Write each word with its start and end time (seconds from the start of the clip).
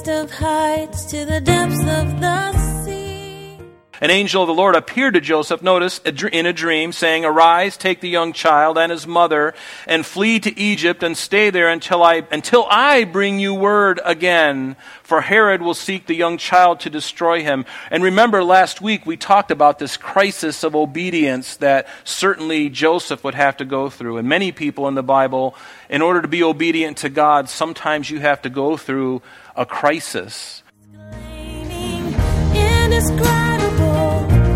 highest 0.00 0.32
of 0.32 0.38
heights 0.38 1.04
to 1.04 1.24
the 1.26 1.40
depths 1.40 1.80
of 1.80 2.20
the 2.20 2.84
sea. 2.84 3.58
an 4.00 4.10
angel 4.10 4.42
of 4.42 4.46
the 4.46 4.54
Lord 4.54 4.74
appeared 4.74 5.12
to 5.12 5.20
Joseph, 5.20 5.62
notice, 5.62 6.00
in 6.32 6.46
a 6.46 6.54
dream, 6.54 6.92
saying, 6.92 7.26
Arise, 7.26 7.76
take 7.76 8.00
the 8.00 8.08
young 8.08 8.32
child 8.32 8.78
and 8.78 8.90
his 8.90 9.06
mother, 9.06 9.52
and 9.86 10.06
flee 10.06 10.40
to 10.40 10.58
Egypt, 10.58 11.02
and 11.02 11.14
stay 11.16 11.50
there 11.50 11.68
until 11.68 12.02
I, 12.02 12.22
until 12.30 12.66
I 12.70 13.04
bring 13.04 13.38
you 13.38 13.52
word 13.54 14.00
again. 14.02 14.76
For 15.02 15.20
Herod 15.20 15.60
will 15.60 15.74
seek 15.74 16.06
the 16.06 16.14
young 16.14 16.38
child 16.38 16.80
to 16.80 16.90
destroy 16.90 17.42
him. 17.42 17.66
And 17.90 18.02
remember, 18.02 18.42
last 18.42 18.80
week 18.80 19.04
we 19.04 19.18
talked 19.18 19.50
about 19.50 19.78
this 19.78 19.98
crisis 19.98 20.64
of 20.64 20.74
obedience 20.74 21.56
that 21.56 21.88
certainly 22.04 22.70
Joseph 22.70 23.22
would 23.22 23.34
have 23.34 23.58
to 23.58 23.66
go 23.66 23.90
through. 23.90 24.16
And 24.16 24.28
many 24.28 24.50
people 24.50 24.88
in 24.88 24.94
the 24.94 25.02
Bible, 25.02 25.54
in 25.90 26.00
order 26.00 26.22
to 26.22 26.28
be 26.28 26.42
obedient 26.42 26.96
to 26.98 27.10
God, 27.10 27.50
sometimes 27.50 28.08
you 28.08 28.20
have 28.20 28.40
to 28.42 28.48
go 28.48 28.78
through 28.78 29.20
a 29.56 29.66
crisis 29.66 30.62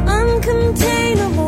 uncontainable. 0.06 1.43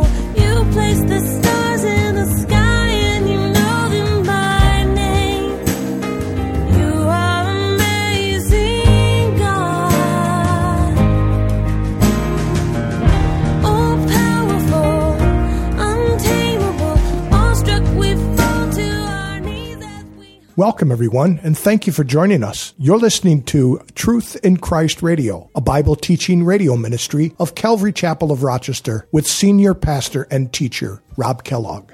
Welcome, 20.58 20.90
everyone, 20.90 21.38
and 21.42 21.56
thank 21.56 21.86
you 21.86 21.92
for 21.92 22.02
joining 22.02 22.42
us. 22.42 22.72
You're 22.78 22.96
listening 22.96 23.42
to 23.42 23.82
Truth 23.94 24.36
in 24.42 24.56
Christ 24.56 25.02
Radio, 25.02 25.50
a 25.54 25.60
Bible 25.60 25.96
teaching 25.96 26.44
radio 26.44 26.78
ministry 26.78 27.34
of 27.38 27.54
Calvary 27.54 27.92
Chapel 27.92 28.32
of 28.32 28.42
Rochester 28.42 29.06
with 29.12 29.26
senior 29.26 29.74
pastor 29.74 30.26
and 30.30 30.50
teacher 30.50 31.02
Rob 31.18 31.44
Kellogg. 31.44 31.92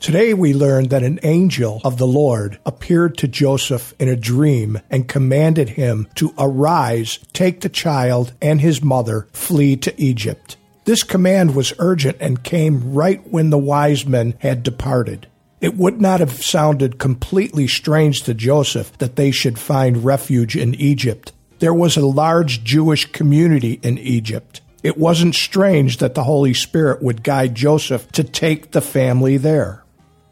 Today 0.00 0.34
we 0.34 0.52
learned 0.52 0.90
that 0.90 1.04
an 1.04 1.20
angel 1.22 1.80
of 1.84 1.96
the 1.96 2.08
Lord 2.08 2.58
appeared 2.66 3.16
to 3.18 3.28
Joseph 3.28 3.94
in 4.00 4.08
a 4.08 4.16
dream 4.16 4.80
and 4.90 5.06
commanded 5.06 5.68
him 5.68 6.08
to 6.16 6.34
arise, 6.36 7.20
take 7.32 7.60
the 7.60 7.68
child 7.68 8.32
and 8.42 8.60
his 8.60 8.82
mother, 8.82 9.28
flee 9.32 9.76
to 9.76 9.94
Egypt. 9.96 10.56
This 10.86 11.04
command 11.04 11.54
was 11.54 11.72
urgent 11.78 12.16
and 12.18 12.42
came 12.42 12.94
right 12.94 13.24
when 13.28 13.50
the 13.50 13.58
wise 13.58 14.04
men 14.04 14.34
had 14.40 14.64
departed. 14.64 15.28
It 15.60 15.76
would 15.76 16.00
not 16.00 16.20
have 16.20 16.42
sounded 16.42 16.98
completely 16.98 17.66
strange 17.66 18.22
to 18.22 18.32
Joseph 18.32 18.96
that 18.96 19.16
they 19.16 19.30
should 19.30 19.58
find 19.58 20.04
refuge 20.04 20.56
in 20.56 20.74
Egypt. 20.76 21.32
There 21.58 21.74
was 21.74 21.98
a 21.98 22.06
large 22.06 22.64
Jewish 22.64 23.12
community 23.12 23.78
in 23.82 23.98
Egypt. 23.98 24.62
It 24.82 24.96
wasn't 24.96 25.34
strange 25.34 25.98
that 25.98 26.14
the 26.14 26.24
Holy 26.24 26.54
Spirit 26.54 27.02
would 27.02 27.22
guide 27.22 27.54
Joseph 27.54 28.10
to 28.12 28.24
take 28.24 28.70
the 28.70 28.80
family 28.80 29.36
there. 29.36 29.84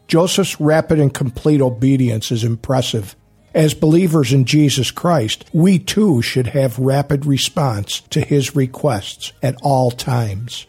Joseph's 0.07 0.59
rapid 0.59 0.99
and 0.99 1.13
complete 1.13 1.61
obedience 1.61 2.33
is 2.33 2.45
impressive. 2.45 3.15
As 3.55 3.75
believers 3.75 4.33
in 4.33 4.47
Jesus 4.47 4.91
Christ, 4.91 5.45
we 5.53 5.79
too 5.79 6.23
should 6.23 6.47
have 6.49 6.79
rapid 6.79 7.27
response 7.27 8.01
to 8.09 8.23
his 8.23 8.57
requests 8.57 9.33
at 9.43 9.57
all 9.61 9.91
times. 9.91 10.67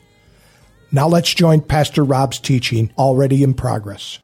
Now 0.91 1.07
let's 1.07 1.33
join 1.33 1.61
Pastor 1.61 2.03
Rob's 2.03 2.39
teaching 2.39 2.91
already 2.97 3.44
in 3.44 3.53
progress 3.53 4.19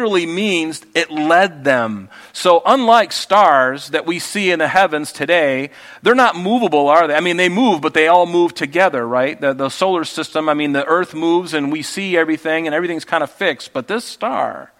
literally 0.00 0.26
means 0.26 0.86
it 0.94 1.10
led 1.10 1.64
them. 1.64 2.08
So, 2.32 2.62
unlike 2.64 3.10
stars 3.10 3.88
that 3.88 4.06
we 4.06 4.20
see 4.20 4.52
in 4.52 4.60
the 4.60 4.68
heavens 4.68 5.10
today, 5.10 5.70
they're 6.02 6.14
not 6.14 6.36
movable, 6.36 6.86
are 6.86 7.08
they? 7.08 7.16
I 7.16 7.20
mean, 7.20 7.36
they 7.36 7.48
move, 7.48 7.80
but 7.80 7.94
they 7.94 8.06
all 8.06 8.24
move 8.24 8.54
together, 8.54 9.04
right? 9.04 9.40
The, 9.40 9.54
the 9.54 9.68
solar 9.70 10.04
system, 10.04 10.48
I 10.48 10.54
mean, 10.54 10.70
the 10.70 10.86
earth 10.86 11.14
moves 11.14 11.52
and 11.52 11.72
we 11.72 11.82
see 11.82 12.16
everything 12.16 12.68
and 12.68 12.76
everything's 12.76 13.04
kind 13.04 13.24
of 13.24 13.30
fixed. 13.32 13.72
But 13.72 13.88
this 13.88 14.04
star, 14.04 14.70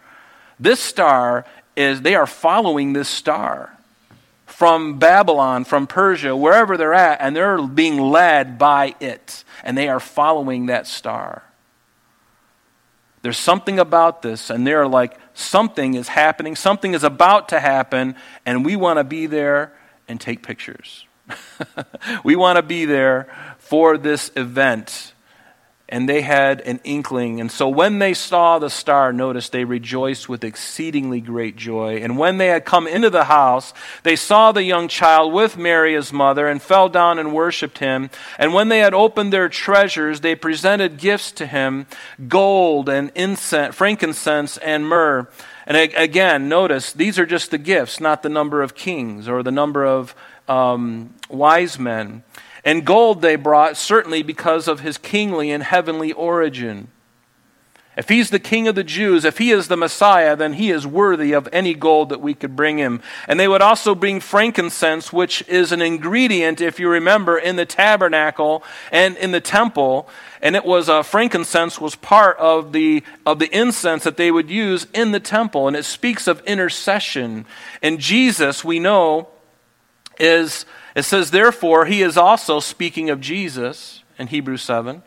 this 0.60 0.78
star 0.78 1.44
is, 1.74 2.02
they 2.02 2.14
are 2.14 2.28
following 2.28 2.92
this 2.92 3.08
star 3.08 3.76
from 4.46 5.00
Babylon, 5.00 5.64
from 5.64 5.88
Persia, 5.88 6.36
wherever 6.36 6.76
they're 6.76 6.94
at, 6.94 7.20
and 7.20 7.34
they're 7.34 7.60
being 7.60 7.98
led 7.98 8.56
by 8.56 8.94
it. 9.00 9.42
And 9.64 9.76
they 9.76 9.88
are 9.88 9.98
following 9.98 10.66
that 10.66 10.86
star. 10.86 11.42
There's 13.22 13.38
something 13.38 13.78
about 13.78 14.22
this, 14.22 14.50
and 14.50 14.66
they're 14.66 14.86
like, 14.86 15.18
something 15.34 15.94
is 15.94 16.08
happening, 16.08 16.56
something 16.56 16.94
is 16.94 17.04
about 17.04 17.48
to 17.50 17.60
happen, 17.60 18.14
and 18.46 18.64
we 18.64 18.76
want 18.76 18.98
to 18.98 19.04
be 19.04 19.26
there 19.26 19.72
and 20.06 20.20
take 20.20 20.42
pictures. 20.42 21.04
we 22.24 22.36
want 22.36 22.56
to 22.56 22.62
be 22.62 22.84
there 22.84 23.28
for 23.58 23.98
this 23.98 24.30
event 24.36 25.12
and 25.88 26.06
they 26.08 26.20
had 26.20 26.60
an 26.62 26.80
inkling. 26.84 27.40
And 27.40 27.50
so 27.50 27.68
when 27.68 27.98
they 27.98 28.12
saw 28.12 28.58
the 28.58 28.68
star, 28.68 29.12
notice 29.12 29.48
they 29.48 29.64
rejoiced 29.64 30.28
with 30.28 30.44
exceedingly 30.44 31.20
great 31.20 31.56
joy. 31.56 31.96
And 31.96 32.18
when 32.18 32.36
they 32.36 32.48
had 32.48 32.66
come 32.66 32.86
into 32.86 33.08
the 33.08 33.24
house, 33.24 33.72
they 34.02 34.14
saw 34.14 34.52
the 34.52 34.64
young 34.64 34.88
child 34.88 35.32
with 35.32 35.56
Mary 35.56 35.94
his 35.94 36.12
mother 36.12 36.46
and 36.46 36.60
fell 36.60 36.90
down 36.90 37.18
and 37.18 37.32
worshipped 37.32 37.78
him. 37.78 38.10
And 38.38 38.52
when 38.52 38.68
they 38.68 38.80
had 38.80 38.92
opened 38.92 39.32
their 39.32 39.48
treasures, 39.48 40.20
they 40.20 40.34
presented 40.34 40.98
gifts 40.98 41.32
to 41.32 41.46
him 41.46 41.86
gold 42.28 42.90
and 42.90 43.10
incense, 43.14 43.74
frankincense 43.74 44.58
and 44.58 44.86
myrrh. 44.86 45.26
And 45.66 45.76
again, 45.76 46.48
notice 46.48 46.92
these 46.92 47.18
are 47.18 47.26
just 47.26 47.50
the 47.50 47.58
gifts, 47.58 48.00
not 48.00 48.22
the 48.22 48.28
number 48.28 48.62
of 48.62 48.74
kings 48.74 49.28
or 49.28 49.42
the 49.42 49.52
number 49.52 49.84
of 49.84 50.14
um, 50.48 51.14
wise 51.28 51.78
men. 51.78 52.22
And 52.64 52.84
gold 52.84 53.22
they 53.22 53.36
brought, 53.36 53.76
certainly 53.76 54.22
because 54.22 54.68
of 54.68 54.80
his 54.80 54.98
kingly 54.98 55.50
and 55.50 55.62
heavenly 55.62 56.12
origin. 56.12 56.88
If 57.98 58.08
he's 58.08 58.30
the 58.30 58.38
king 58.38 58.68
of 58.68 58.76
the 58.76 58.84
Jews, 58.84 59.24
if 59.24 59.38
he 59.38 59.50
is 59.50 59.66
the 59.66 59.76
Messiah, 59.76 60.36
then 60.36 60.52
he 60.52 60.70
is 60.70 60.86
worthy 60.86 61.32
of 61.32 61.48
any 61.52 61.74
gold 61.74 62.10
that 62.10 62.20
we 62.20 62.32
could 62.32 62.54
bring 62.54 62.78
him. 62.78 63.02
And 63.26 63.40
they 63.40 63.48
would 63.48 63.60
also 63.60 63.92
bring 63.96 64.20
frankincense, 64.20 65.12
which 65.12 65.42
is 65.48 65.72
an 65.72 65.82
ingredient, 65.82 66.60
if 66.60 66.78
you 66.78 66.88
remember, 66.88 67.36
in 67.36 67.56
the 67.56 67.66
tabernacle 67.66 68.62
and 68.92 69.16
in 69.16 69.32
the 69.32 69.40
temple. 69.40 70.08
And 70.40 70.54
it 70.54 70.64
was 70.64 70.88
uh, 70.88 71.02
frankincense 71.02 71.80
was 71.80 71.96
part 71.96 72.38
of 72.38 72.72
the 72.72 73.02
of 73.26 73.40
the 73.40 73.52
incense 73.52 74.04
that 74.04 74.16
they 74.16 74.30
would 74.30 74.48
use 74.48 74.86
in 74.94 75.10
the 75.10 75.18
temple, 75.18 75.66
and 75.66 75.76
it 75.76 75.84
speaks 75.84 76.28
of 76.28 76.40
intercession. 76.42 77.46
And 77.82 77.98
Jesus, 77.98 78.64
we 78.64 78.78
know, 78.78 79.26
is 80.20 80.66
it 80.98 81.04
says, 81.04 81.30
therefore, 81.30 81.86
he 81.86 82.02
is 82.02 82.16
also, 82.16 82.60
speaking 82.60 83.10
of 83.10 83.20
Jesus 83.20 84.02
in 84.18 84.26
Hebrews 84.26 84.62
7, 84.62 85.02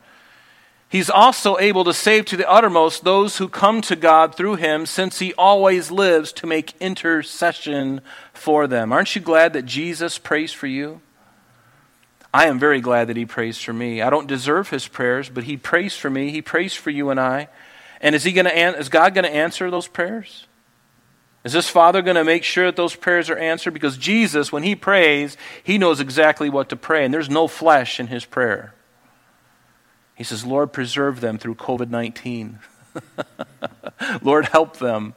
he's 0.87 1.09
also 1.09 1.57
able 1.57 1.83
to 1.83 1.93
save 1.93 2.25
to 2.25 2.37
the 2.37 2.49
uttermost 2.49 3.03
those 3.03 3.37
who 3.37 3.49
come 3.49 3.81
to 3.81 3.95
God 3.95 4.35
through 4.35 4.55
him, 4.55 4.85
since 4.85 5.19
he 5.19 5.33
always 5.33 5.91
lives 5.91 6.31
to 6.33 6.47
make 6.47 6.75
intercession 6.79 8.01
for 8.33 8.67
them. 8.67 8.93
Aren't 8.93 9.15
you 9.15 9.21
glad 9.21 9.53
that 9.53 9.65
Jesus 9.65 10.17
prays 10.17 10.53
for 10.53 10.67
you? 10.67 11.01
I 12.33 12.45
am 12.45 12.59
very 12.59 12.79
glad 12.79 13.09
that 13.09 13.17
he 13.17 13.25
prays 13.25 13.59
for 13.61 13.73
me. 13.73 14.01
I 14.01 14.09
don't 14.09 14.27
deserve 14.27 14.69
his 14.69 14.87
prayers, 14.87 15.29
but 15.29 15.43
he 15.43 15.57
prays 15.57 15.97
for 15.97 16.09
me. 16.09 16.31
He 16.31 16.41
prays 16.41 16.73
for 16.73 16.89
you 16.89 17.09
and 17.09 17.19
I. 17.19 17.49
And 17.99 18.15
is 18.15 18.23
he 18.23 18.31
going 18.31 18.45
to 18.45 18.79
is 18.79 18.89
God 18.89 19.13
going 19.13 19.25
to 19.25 19.35
answer 19.35 19.69
those 19.69 19.87
prayers? 19.87 20.47
Is 21.43 21.53
this 21.53 21.69
father 21.69 22.01
going 22.01 22.15
to 22.15 22.23
make 22.23 22.43
sure 22.43 22.67
that 22.67 22.75
those 22.75 22.95
prayers 22.95 23.29
are 23.29 23.37
answered? 23.37 23.73
Because 23.73 23.97
Jesus, 23.97 24.51
when 24.51 24.63
he 24.63 24.75
prays, 24.75 25.37
he 25.63 25.77
knows 25.77 25.99
exactly 25.99 26.49
what 26.49 26.69
to 26.69 26.75
pray, 26.75 27.03
and 27.03 27.13
there's 27.13 27.29
no 27.29 27.47
flesh 27.47 27.99
in 27.99 28.07
his 28.07 28.25
prayer. 28.25 28.73
He 30.15 30.23
says, 30.23 30.45
Lord, 30.45 30.71
preserve 30.71 31.19
them 31.19 31.39
through 31.39 31.55
COVID 31.55 31.89
19. 31.89 32.59
Lord, 34.21 34.45
help 34.45 34.77
them. 34.77 35.15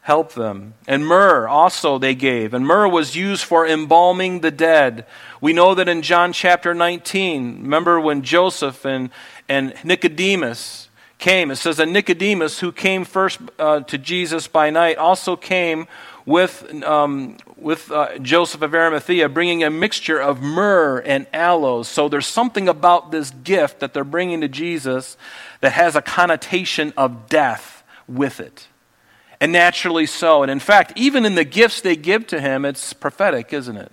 Help 0.00 0.32
them. 0.32 0.74
And 0.88 1.06
myrrh 1.06 1.46
also 1.46 1.98
they 1.98 2.14
gave. 2.14 2.54
And 2.54 2.66
myrrh 2.66 2.88
was 2.88 3.14
used 3.14 3.44
for 3.44 3.66
embalming 3.66 4.40
the 4.40 4.50
dead. 4.50 5.06
We 5.40 5.52
know 5.52 5.74
that 5.74 5.88
in 5.88 6.02
John 6.02 6.32
chapter 6.32 6.74
19, 6.74 7.62
remember 7.62 8.00
when 8.00 8.22
Joseph 8.22 8.84
and, 8.84 9.10
and 9.48 9.74
Nicodemus, 9.84 10.81
came. 11.22 11.52
It 11.52 11.56
says 11.56 11.76
that 11.78 11.88
Nicodemus, 11.88 12.58
who 12.58 12.72
came 12.72 13.04
first 13.04 13.38
uh, 13.58 13.80
to 13.80 13.96
Jesus 13.96 14.48
by 14.48 14.70
night, 14.70 14.98
also 14.98 15.36
came 15.36 15.86
with, 16.26 16.82
um, 16.82 17.38
with 17.56 17.90
uh, 17.92 18.18
Joseph 18.18 18.60
of 18.60 18.74
Arimathea, 18.74 19.28
bringing 19.28 19.62
a 19.62 19.70
mixture 19.70 20.18
of 20.18 20.42
myrrh 20.42 20.98
and 20.98 21.26
aloes. 21.32 21.86
So 21.86 22.08
there's 22.08 22.26
something 22.26 22.68
about 22.68 23.12
this 23.12 23.30
gift 23.30 23.80
that 23.80 23.94
they're 23.94 24.04
bringing 24.04 24.40
to 24.40 24.48
Jesus 24.48 25.16
that 25.60 25.72
has 25.72 25.94
a 25.94 26.02
connotation 26.02 26.92
of 26.96 27.28
death 27.28 27.84
with 28.08 28.40
it. 28.40 28.66
And 29.40 29.52
naturally 29.52 30.06
so. 30.06 30.42
And 30.42 30.50
in 30.50 30.60
fact, 30.60 30.92
even 30.96 31.24
in 31.24 31.36
the 31.36 31.44
gifts 31.44 31.80
they 31.80 31.94
give 31.94 32.26
to 32.28 32.40
him, 32.40 32.64
it's 32.64 32.92
prophetic, 32.92 33.52
isn't 33.52 33.76
it? 33.76 33.92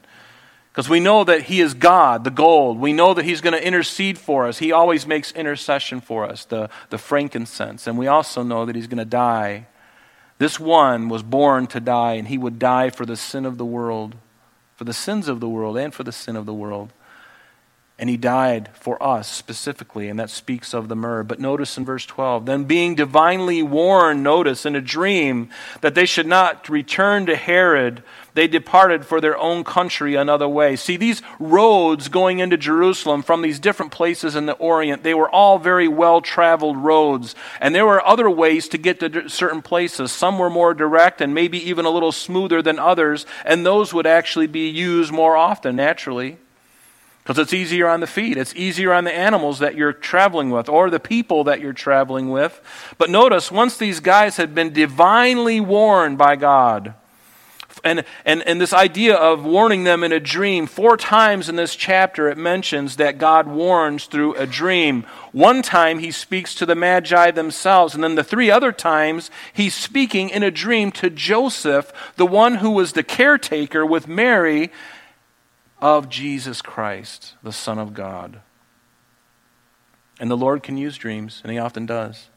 Because 0.79 0.89
we 0.89 1.01
know 1.01 1.25
that 1.25 1.41
He 1.41 1.59
is 1.59 1.73
God, 1.73 2.23
the 2.23 2.29
gold. 2.29 2.79
We 2.79 2.93
know 2.93 3.13
that 3.13 3.25
He's 3.25 3.41
going 3.41 3.51
to 3.51 3.61
intercede 3.61 4.17
for 4.17 4.47
us. 4.47 4.59
He 4.59 4.71
always 4.71 5.05
makes 5.05 5.33
intercession 5.33 5.99
for 5.99 6.23
us, 6.23 6.45
the, 6.45 6.69
the 6.89 6.97
frankincense. 6.97 7.85
And 7.85 7.97
we 7.97 8.07
also 8.07 8.43
know 8.43 8.65
that 8.65 8.77
He's 8.77 8.87
going 8.87 8.99
to 8.99 9.03
die. 9.03 9.67
This 10.37 10.57
one 10.57 11.09
was 11.09 11.21
born 11.21 11.67
to 11.67 11.81
die, 11.81 12.13
and 12.13 12.29
He 12.29 12.37
would 12.37 12.59
die 12.59 12.91
for 12.91 13.05
the 13.05 13.17
sin 13.17 13.45
of 13.45 13.57
the 13.57 13.65
world, 13.65 14.15
for 14.77 14.85
the 14.85 14.93
sins 14.93 15.27
of 15.27 15.41
the 15.41 15.49
world 15.49 15.75
and 15.75 15.93
for 15.93 16.05
the 16.05 16.13
sin 16.13 16.37
of 16.37 16.45
the 16.45 16.53
world. 16.53 16.93
And 17.99 18.09
he 18.09 18.15
died 18.15 18.69
for 18.75 19.01
us 19.03 19.29
specifically, 19.29 20.07
and 20.07 20.17
that 20.21 20.29
speaks 20.29 20.73
of 20.73 20.87
the 20.87 20.95
myrrh. 20.95 21.23
But 21.23 21.41
notice 21.41 21.77
in 21.77 21.83
verse 21.83 22.05
12, 22.05 22.45
then 22.45 22.63
being 22.63 22.95
divinely 22.95 23.61
warned, 23.61 24.23
notice 24.23 24.65
in 24.65 24.73
a 24.73 24.81
dream, 24.81 25.49
that 25.81 25.95
they 25.95 26.05
should 26.05 26.25
not 26.25 26.69
return 26.69 27.25
to 27.25 27.35
Herod, 27.35 28.01
they 28.35 28.47
departed 28.47 29.05
for 29.05 29.19
their 29.19 29.37
own 29.37 29.65
country 29.65 30.15
another 30.15 30.47
way. 30.47 30.77
See, 30.77 30.95
these 30.95 31.21
roads 31.39 32.07
going 32.07 32.39
into 32.39 32.55
Jerusalem 32.55 33.21
from 33.21 33.41
these 33.41 33.59
different 33.59 33.91
places 33.91 34.33
in 34.33 34.45
the 34.45 34.53
Orient, 34.53 35.03
they 35.03 35.13
were 35.13 35.29
all 35.29 35.59
very 35.59 35.89
well 35.89 36.21
traveled 36.21 36.77
roads. 36.77 37.35
And 37.59 37.75
there 37.75 37.85
were 37.85 38.05
other 38.07 38.29
ways 38.29 38.69
to 38.69 38.77
get 38.77 39.01
to 39.01 39.27
certain 39.27 39.61
places. 39.61 40.13
Some 40.13 40.39
were 40.39 40.49
more 40.49 40.73
direct 40.73 41.19
and 41.19 41.33
maybe 41.33 41.57
even 41.69 41.83
a 41.83 41.89
little 41.89 42.13
smoother 42.13 42.61
than 42.61 42.79
others, 42.79 43.25
and 43.43 43.65
those 43.65 43.93
would 43.93 44.07
actually 44.07 44.47
be 44.47 44.69
used 44.69 45.11
more 45.11 45.35
often, 45.35 45.75
naturally. 45.75 46.37
Because 47.29 47.43
it's 47.43 47.53
easier 47.53 47.87
on 47.87 47.99
the 47.99 48.07
feet. 48.07 48.37
It's 48.37 48.55
easier 48.55 48.91
on 48.91 49.03
the 49.03 49.13
animals 49.13 49.59
that 49.59 49.75
you're 49.75 49.93
traveling 49.93 50.49
with 50.49 50.67
or 50.67 50.89
the 50.89 50.99
people 50.99 51.43
that 51.43 51.61
you're 51.61 51.73
traveling 51.73 52.31
with. 52.31 52.59
But 52.97 53.11
notice, 53.11 53.51
once 53.51 53.77
these 53.77 53.99
guys 53.99 54.37
had 54.37 54.55
been 54.55 54.73
divinely 54.73 55.61
warned 55.61 56.17
by 56.17 56.37
God, 56.37 56.95
and, 57.83 58.03
and, 58.25 58.41
and 58.47 58.59
this 58.59 58.73
idea 58.73 59.15
of 59.15 59.45
warning 59.45 59.83
them 59.83 60.03
in 60.03 60.11
a 60.11 60.19
dream, 60.19 60.65
four 60.65 60.97
times 60.97 61.49
in 61.49 61.55
this 61.55 61.75
chapter 61.75 62.29
it 62.29 62.37
mentions 62.39 62.95
that 62.95 63.19
God 63.19 63.45
warns 63.45 64.05
through 64.05 64.33
a 64.33 64.47
dream. 64.47 65.05
One 65.31 65.61
time 65.61 65.99
he 65.99 66.09
speaks 66.09 66.55
to 66.55 66.65
the 66.65 66.73
Magi 66.73 67.29
themselves, 67.29 67.93
and 67.93 68.03
then 68.03 68.15
the 68.15 68.23
three 68.23 68.49
other 68.49 68.71
times 68.71 69.29
he's 69.53 69.75
speaking 69.75 70.29
in 70.29 70.41
a 70.41 70.49
dream 70.49 70.91
to 70.93 71.11
Joseph, 71.11 71.93
the 72.15 72.25
one 72.25 72.55
who 72.55 72.71
was 72.71 72.93
the 72.93 73.03
caretaker 73.03 73.85
with 73.85 74.07
Mary 74.07 74.71
of 75.81 76.09
Jesus 76.09 76.61
Christ, 76.61 77.35
the 77.43 77.51
Son 77.51 77.79
of 77.79 77.93
God. 77.93 78.41
And 80.19 80.29
the 80.29 80.37
Lord 80.37 80.63
can 80.63 80.77
use 80.77 80.97
dreams, 80.97 81.39
and 81.43 81.51
He 81.51 81.57
often 81.57 81.85
does. 81.85 82.29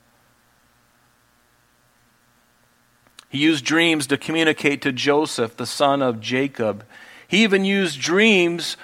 He 3.33 3.39
used 3.39 3.65
dreams 3.65 4.06
to 4.09 4.19
communicate 4.19 4.83
to 4.83 4.93
Joseph, 4.93 5.56
the 5.56 5.65
son 5.65 6.03
of 6.03 6.21
Jacob. 6.21 6.85
He 7.27 7.43
even 7.43 7.65
used 7.65 7.99
dreams 7.99 8.77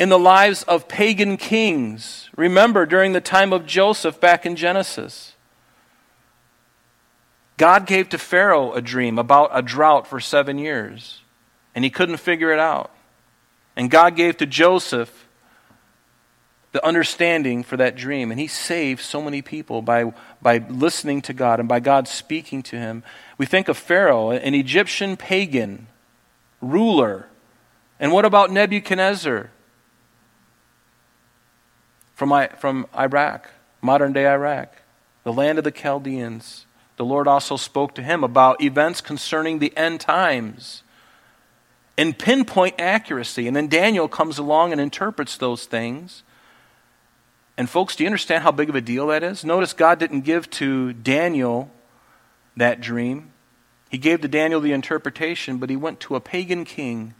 in 0.00 0.08
the 0.08 0.18
lives 0.18 0.62
of 0.62 0.88
pagan 0.88 1.36
kings. 1.36 2.30
Remember, 2.34 2.86
during 2.86 3.12
the 3.12 3.20
time 3.20 3.52
of 3.52 3.66
Joseph 3.66 4.18
back 4.20 4.46
in 4.46 4.56
Genesis, 4.56 5.34
God 7.58 7.86
gave 7.86 8.08
to 8.08 8.18
Pharaoh 8.18 8.72
a 8.72 8.80
dream 8.80 9.18
about 9.18 9.50
a 9.52 9.60
drought 9.60 10.06
for 10.06 10.18
seven 10.18 10.56
years, 10.56 11.20
and 11.74 11.84
he 11.84 11.90
couldn't 11.90 12.16
figure 12.16 12.52
it 12.52 12.58
out. 12.58 12.90
And 13.78 13.92
God 13.92 14.16
gave 14.16 14.36
to 14.38 14.46
Joseph 14.46 15.28
the 16.72 16.84
understanding 16.84 17.62
for 17.62 17.76
that 17.76 17.94
dream. 17.94 18.32
And 18.32 18.40
he 18.40 18.48
saved 18.48 19.00
so 19.00 19.22
many 19.22 19.40
people 19.40 19.82
by, 19.82 20.12
by 20.42 20.58
listening 20.68 21.22
to 21.22 21.32
God 21.32 21.60
and 21.60 21.68
by 21.68 21.78
God 21.78 22.08
speaking 22.08 22.60
to 22.64 22.76
him. 22.76 23.04
We 23.38 23.46
think 23.46 23.68
of 23.68 23.78
Pharaoh, 23.78 24.32
an 24.32 24.52
Egyptian 24.52 25.16
pagan 25.16 25.86
ruler. 26.60 27.28
And 28.00 28.10
what 28.10 28.24
about 28.24 28.50
Nebuchadnezzar 28.50 29.50
from, 32.16 32.48
from 32.58 32.86
Iraq, 32.98 33.48
modern 33.80 34.12
day 34.12 34.26
Iraq, 34.26 34.74
the 35.22 35.32
land 35.32 35.56
of 35.56 35.62
the 35.62 35.70
Chaldeans? 35.70 36.66
The 36.96 37.04
Lord 37.04 37.28
also 37.28 37.56
spoke 37.56 37.94
to 37.94 38.02
him 38.02 38.24
about 38.24 38.60
events 38.60 39.00
concerning 39.00 39.60
the 39.60 39.74
end 39.76 40.00
times 40.00 40.82
in 41.98 42.14
pinpoint 42.14 42.76
accuracy. 42.78 43.46
And 43.46 43.54
then 43.54 43.66
Daniel 43.66 44.08
comes 44.08 44.38
along 44.38 44.72
and 44.72 44.80
interprets 44.80 45.36
those 45.36 45.66
things. 45.66 46.22
And, 47.58 47.68
folks, 47.68 47.96
do 47.96 48.04
you 48.04 48.08
understand 48.08 48.44
how 48.44 48.52
big 48.52 48.68
of 48.68 48.76
a 48.76 48.80
deal 48.80 49.08
that 49.08 49.24
is? 49.24 49.44
Notice 49.44 49.72
God 49.72 49.98
didn't 49.98 50.20
give 50.20 50.48
to 50.50 50.92
Daniel 50.92 51.70
that 52.56 52.80
dream. 52.80 53.32
He 53.90 53.98
gave 53.98 54.20
to 54.20 54.28
Daniel 54.28 54.60
the 54.60 54.72
interpretation, 54.72 55.58
but 55.58 55.68
he 55.68 55.76
went 55.76 55.98
to 56.00 56.14
a 56.14 56.20
pagan 56.20 56.64
king. 56.64 57.14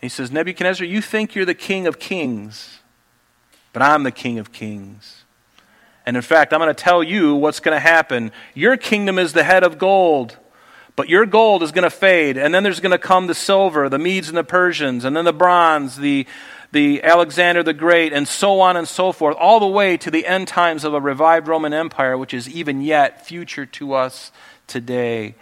He 0.00 0.08
says, 0.08 0.32
Nebuchadnezzar, 0.32 0.86
you 0.86 1.02
think 1.02 1.34
you're 1.34 1.44
the 1.44 1.54
king 1.54 1.86
of 1.86 1.98
kings, 1.98 2.78
but 3.74 3.82
I'm 3.82 4.04
the 4.04 4.10
king 4.10 4.38
of 4.38 4.52
kings. 4.52 5.24
And 6.06 6.16
in 6.16 6.22
fact, 6.22 6.52
I'm 6.52 6.60
going 6.60 6.74
to 6.74 6.82
tell 6.82 7.02
you 7.02 7.34
what's 7.34 7.60
going 7.60 7.76
to 7.76 7.80
happen. 7.80 8.32
Your 8.54 8.76
kingdom 8.76 9.18
is 9.18 9.34
the 9.34 9.44
head 9.44 9.64
of 9.64 9.76
gold. 9.76 10.38
But 10.96 11.08
your 11.08 11.26
gold 11.26 11.62
is 11.62 11.72
going 11.72 11.84
to 11.84 11.90
fade, 11.90 12.36
and 12.36 12.54
then 12.54 12.62
there's 12.62 12.80
going 12.80 12.92
to 12.92 12.98
come 12.98 13.26
the 13.26 13.34
silver, 13.34 13.88
the 13.88 13.98
Medes 13.98 14.28
and 14.28 14.36
the 14.36 14.44
Persians, 14.44 15.04
and 15.04 15.16
then 15.16 15.24
the 15.24 15.32
bronze, 15.32 15.96
the, 15.96 16.26
the 16.70 17.02
Alexander 17.02 17.64
the 17.64 17.72
Great, 17.72 18.12
and 18.12 18.28
so 18.28 18.60
on 18.60 18.76
and 18.76 18.86
so 18.86 19.10
forth, 19.10 19.36
all 19.36 19.58
the 19.58 19.66
way 19.66 19.96
to 19.96 20.10
the 20.10 20.26
end 20.26 20.46
times 20.46 20.84
of 20.84 20.94
a 20.94 21.00
revived 21.00 21.48
Roman 21.48 21.72
Empire, 21.72 22.16
which 22.16 22.32
is 22.32 22.48
even 22.48 22.80
yet 22.80 23.26
future 23.26 23.66
to 23.66 23.94
us 23.94 24.30
today. 24.68 25.34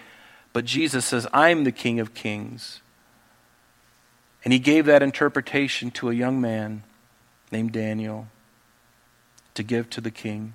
But 0.54 0.64
Jesus 0.64 1.04
says, 1.04 1.26
I'm 1.34 1.64
the 1.64 1.72
King 1.72 2.00
of 2.00 2.14
Kings. 2.14 2.80
And 4.44 4.52
he 4.52 4.58
gave 4.58 4.86
that 4.86 5.02
interpretation 5.02 5.90
to 5.92 6.10
a 6.10 6.14
young 6.14 6.40
man 6.40 6.82
named 7.50 7.72
Daniel 7.72 8.28
to 9.54 9.62
give 9.62 9.88
to 9.90 10.00
the 10.00 10.10
king. 10.10 10.54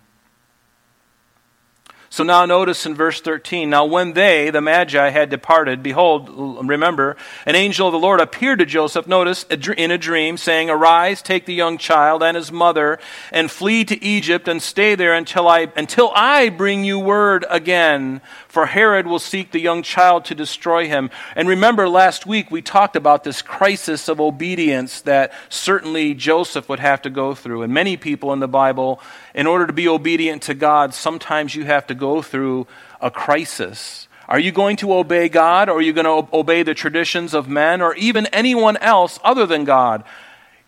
So 2.17 2.23
now 2.23 2.47
notice 2.47 2.87
in 2.87 2.95
verse 2.95 3.21
13. 3.21 3.69
Now, 3.69 3.85
when 3.85 4.13
they, 4.13 4.49
the 4.49 4.59
Magi, 4.59 5.09
had 5.09 5.29
departed, 5.29 5.83
behold, 5.83 6.67
remember, 6.67 7.15
an 7.45 7.53
angel 7.53 7.89
of 7.89 7.91
the 7.91 7.99
Lord 7.99 8.19
appeared 8.19 8.57
to 8.57 8.65
Joseph, 8.65 9.05
notice, 9.05 9.43
in 9.43 9.91
a 9.91 9.99
dream, 9.99 10.35
saying, 10.37 10.67
Arise, 10.67 11.21
take 11.21 11.45
the 11.45 11.53
young 11.53 11.77
child 11.77 12.23
and 12.23 12.35
his 12.35 12.51
mother, 12.51 12.97
and 13.31 13.51
flee 13.51 13.85
to 13.85 14.03
Egypt, 14.03 14.47
and 14.47 14.63
stay 14.63 14.95
there 14.95 15.13
until 15.13 15.47
I, 15.47 15.71
until 15.75 16.11
I 16.15 16.49
bring 16.49 16.83
you 16.83 16.97
word 16.97 17.45
again. 17.51 18.21
For 18.47 18.65
Herod 18.65 19.05
will 19.05 19.19
seek 19.19 19.51
the 19.51 19.59
young 19.59 19.83
child 19.83 20.25
to 20.25 20.33
destroy 20.33 20.87
him. 20.87 21.11
And 21.35 21.47
remember, 21.47 21.87
last 21.87 22.25
week 22.25 22.49
we 22.49 22.63
talked 22.63 22.95
about 22.95 23.23
this 23.23 23.43
crisis 23.43 24.07
of 24.07 24.19
obedience 24.19 25.01
that 25.01 25.31
certainly 25.49 26.15
Joseph 26.15 26.67
would 26.67 26.79
have 26.79 27.03
to 27.03 27.11
go 27.11 27.35
through. 27.35 27.61
And 27.61 27.71
many 27.71 27.97
people 27.97 28.33
in 28.33 28.39
the 28.39 28.47
Bible, 28.47 28.99
in 29.35 29.45
order 29.45 29.67
to 29.67 29.73
be 29.73 29.87
obedient 29.87 30.41
to 30.43 30.55
God, 30.55 30.95
sometimes 30.95 31.53
you 31.53 31.65
have 31.65 31.85
to 31.85 31.93
go 31.93 32.06
through 32.21 32.67
a 33.01 33.11
crisis. 33.11 34.07
Are 34.27 34.39
you 34.39 34.51
going 34.51 34.75
to 34.77 34.93
obey 34.93 35.29
God, 35.29 35.69
or 35.69 35.77
are 35.77 35.81
you 35.81 35.93
going 35.93 36.05
to 36.05 36.35
obey 36.35 36.63
the 36.63 36.73
traditions 36.73 37.33
of 37.33 37.47
men, 37.47 37.81
or 37.81 37.95
even 37.95 38.25
anyone 38.27 38.75
else 38.77 39.19
other 39.23 39.45
than 39.45 39.63
God? 39.63 40.03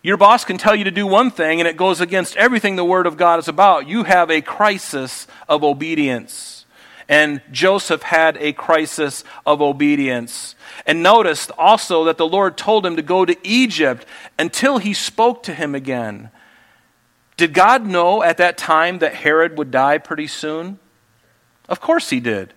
Your 0.02 0.16
boss 0.16 0.46
can 0.46 0.56
tell 0.56 0.74
you 0.74 0.84
to 0.84 0.90
do 0.90 1.06
one 1.06 1.30
thing, 1.30 1.60
and 1.60 1.68
it 1.68 1.76
goes 1.76 2.00
against 2.00 2.36
everything 2.36 2.76
the 2.76 2.84
Word 2.84 3.06
of 3.06 3.18
God 3.18 3.38
is 3.38 3.48
about. 3.48 3.86
You 3.86 4.04
have 4.04 4.30
a 4.30 4.40
crisis 4.40 5.26
of 5.46 5.62
obedience. 5.62 6.64
And 7.06 7.42
Joseph 7.50 8.02
had 8.02 8.38
a 8.38 8.52
crisis 8.52 9.24
of 9.44 9.60
obedience. 9.60 10.54
And 10.86 11.02
notice 11.02 11.50
also 11.58 12.04
that 12.04 12.16
the 12.16 12.26
Lord 12.26 12.56
told 12.56 12.86
him 12.86 12.96
to 12.96 13.02
go 13.02 13.24
to 13.24 13.36
Egypt 13.46 14.06
until 14.38 14.78
he 14.78 14.94
spoke 14.94 15.42
to 15.42 15.54
him 15.54 15.74
again. 15.74 16.30
Did 17.36 17.52
God 17.52 17.86
know 17.86 18.22
at 18.22 18.36
that 18.36 18.58
time 18.58 18.98
that 19.00 19.14
Herod 19.14 19.58
would 19.58 19.70
die 19.70 19.98
pretty 19.98 20.26
soon? 20.26 20.78
Of 21.70 21.80
course 21.80 22.10
he 22.10 22.20
did. 22.20 22.52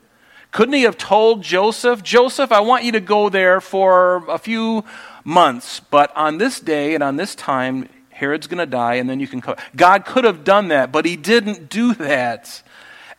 Couldn't 0.51 0.73
he 0.73 0.83
have 0.83 0.97
told 0.97 1.41
Joseph, 1.41 2.03
Joseph, 2.03 2.51
I 2.51 2.59
want 2.59 2.83
you 2.83 2.91
to 2.91 2.99
go 2.99 3.29
there 3.29 3.61
for 3.61 4.25
a 4.29 4.37
few 4.37 4.83
months, 5.23 5.79
but 5.79 6.15
on 6.17 6.37
this 6.37 6.59
day 6.59 6.93
and 6.93 7.03
on 7.03 7.15
this 7.15 7.33
time, 7.33 7.87
Herod's 8.09 8.47
going 8.47 8.59
to 8.59 8.65
die, 8.65 8.95
and 8.95 9.09
then 9.09 9.19
you 9.19 9.27
can 9.27 9.41
come. 9.41 9.55
God 9.75 10.05
could 10.05 10.23
have 10.25 10.43
done 10.43 10.67
that, 10.67 10.91
but 10.91 11.05
he 11.05 11.15
didn't 11.15 11.69
do 11.69 11.93
that. 11.95 12.61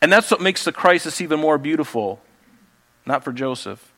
And 0.01 0.11
that's 0.11 0.31
what 0.31 0.39
makes 0.39 0.63
the 0.63 0.71
crisis 0.71 1.19
even 1.19 1.39
more 1.39 1.57
beautiful. 1.57 2.21
Not 3.05 3.23
for 3.23 3.33
Joseph, 3.33 3.91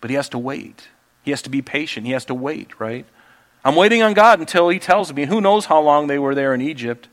but 0.00 0.10
he 0.10 0.16
has 0.16 0.28
to 0.30 0.38
wait. 0.38 0.88
He 1.22 1.30
has 1.30 1.42
to 1.42 1.50
be 1.50 1.62
patient. 1.62 2.06
He 2.06 2.12
has 2.12 2.24
to 2.26 2.34
wait, 2.34 2.78
right? 2.78 3.06
I'm 3.64 3.74
waiting 3.74 4.02
on 4.02 4.14
God 4.14 4.40
until 4.40 4.68
he 4.68 4.78
tells 4.78 5.12
me. 5.12 5.26
Who 5.26 5.40
knows 5.40 5.66
how 5.66 5.80
long 5.80 6.06
they 6.06 6.18
were 6.18 6.34
there 6.34 6.54
in 6.54 6.60
Egypt? 6.60 7.08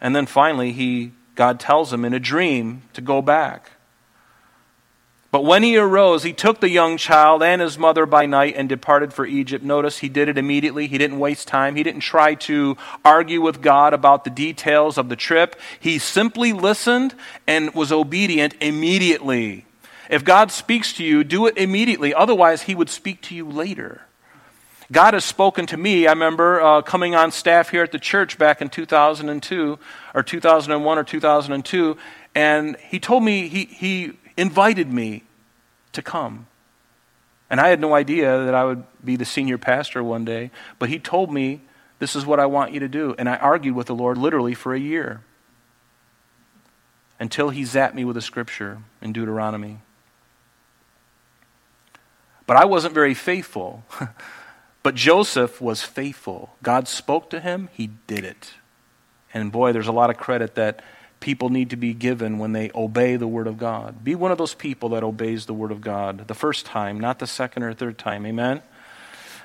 And 0.00 0.14
then 0.14 0.26
finally, 0.26 0.72
he, 0.72 1.12
God 1.34 1.58
tells 1.58 1.92
him 1.92 2.04
in 2.04 2.14
a 2.14 2.20
dream 2.20 2.82
to 2.92 3.00
go 3.00 3.20
back. 3.20 3.70
But 5.34 5.44
when 5.44 5.64
he 5.64 5.76
arose, 5.76 6.22
he 6.22 6.32
took 6.32 6.60
the 6.60 6.70
young 6.70 6.96
child 6.96 7.42
and 7.42 7.60
his 7.60 7.76
mother 7.76 8.06
by 8.06 8.24
night 8.24 8.54
and 8.56 8.68
departed 8.68 9.12
for 9.12 9.26
Egypt. 9.26 9.64
Notice 9.64 9.98
he 9.98 10.08
did 10.08 10.28
it 10.28 10.38
immediately. 10.38 10.86
He 10.86 10.96
didn't 10.96 11.18
waste 11.18 11.48
time. 11.48 11.74
He 11.74 11.82
didn't 11.82 12.02
try 12.02 12.36
to 12.36 12.76
argue 13.04 13.40
with 13.40 13.60
God 13.60 13.92
about 13.94 14.22
the 14.22 14.30
details 14.30 14.96
of 14.96 15.08
the 15.08 15.16
trip. 15.16 15.60
He 15.80 15.98
simply 15.98 16.52
listened 16.52 17.16
and 17.48 17.74
was 17.74 17.90
obedient 17.90 18.54
immediately. 18.60 19.66
If 20.08 20.22
God 20.24 20.52
speaks 20.52 20.92
to 20.92 21.04
you, 21.04 21.24
do 21.24 21.46
it 21.46 21.58
immediately. 21.58 22.14
Otherwise, 22.14 22.62
he 22.62 22.76
would 22.76 22.88
speak 22.88 23.20
to 23.22 23.34
you 23.34 23.48
later. 23.48 24.02
God 24.92 25.14
has 25.14 25.24
spoken 25.24 25.66
to 25.66 25.76
me. 25.76 26.06
I 26.06 26.10
remember 26.10 26.60
uh, 26.60 26.82
coming 26.82 27.14
on 27.14 27.32
staff 27.32 27.70
here 27.70 27.82
at 27.82 27.92
the 27.92 27.98
church 27.98 28.38
back 28.38 28.60
in 28.60 28.68
2002 28.68 29.78
or 30.14 30.22
2001 30.22 30.98
or 30.98 31.04
2002, 31.04 31.96
and 32.34 32.76
he 32.88 32.98
told 32.98 33.24
me 33.24 33.48
he, 33.48 33.64
he 33.64 34.12
invited 34.36 34.92
me 34.92 35.22
to 35.92 36.02
come. 36.02 36.46
And 37.48 37.60
I 37.60 37.68
had 37.68 37.80
no 37.80 37.94
idea 37.94 38.44
that 38.44 38.54
I 38.54 38.64
would 38.64 38.84
be 39.04 39.16
the 39.16 39.24
senior 39.24 39.58
pastor 39.58 40.02
one 40.02 40.24
day, 40.24 40.50
but 40.78 40.88
he 40.88 40.98
told 40.98 41.32
me, 41.32 41.60
This 41.98 42.16
is 42.16 42.26
what 42.26 42.40
I 42.40 42.46
want 42.46 42.72
you 42.72 42.80
to 42.80 42.88
do. 42.88 43.14
And 43.18 43.28
I 43.28 43.36
argued 43.36 43.74
with 43.74 43.86
the 43.86 43.94
Lord 43.94 44.18
literally 44.18 44.54
for 44.54 44.74
a 44.74 44.80
year 44.80 45.22
until 47.20 47.50
he 47.50 47.62
zapped 47.62 47.94
me 47.94 48.04
with 48.04 48.16
a 48.16 48.22
scripture 48.22 48.78
in 49.00 49.12
Deuteronomy. 49.12 49.78
But 52.46 52.56
I 52.56 52.64
wasn't 52.64 52.92
very 52.92 53.14
faithful. 53.14 53.84
but 54.84 54.94
Joseph 54.94 55.62
was 55.62 55.82
faithful. 55.82 56.54
God 56.62 56.86
spoke 56.86 57.30
to 57.30 57.40
him, 57.40 57.70
he 57.72 57.88
did 58.06 58.22
it. 58.22 58.52
And 59.32 59.50
boy, 59.50 59.72
there's 59.72 59.88
a 59.88 59.92
lot 59.92 60.10
of 60.10 60.18
credit 60.18 60.54
that 60.56 60.84
people 61.20 61.48
need 61.48 61.70
to 61.70 61.76
be 61.76 61.94
given 61.94 62.38
when 62.38 62.52
they 62.52 62.70
obey 62.74 63.16
the 63.16 63.26
Word 63.26 63.46
of 63.46 63.56
God. 63.56 64.04
Be 64.04 64.14
one 64.14 64.30
of 64.30 64.36
those 64.36 64.52
people 64.52 64.90
that 64.90 65.02
obeys 65.02 65.46
the 65.46 65.54
Word 65.54 65.72
of 65.72 65.80
God 65.80 66.28
the 66.28 66.34
first 66.34 66.66
time, 66.66 67.00
not 67.00 67.18
the 67.18 67.26
second 67.26 67.62
or 67.62 67.72
third 67.72 67.96
time. 67.96 68.26
Amen? 68.26 68.62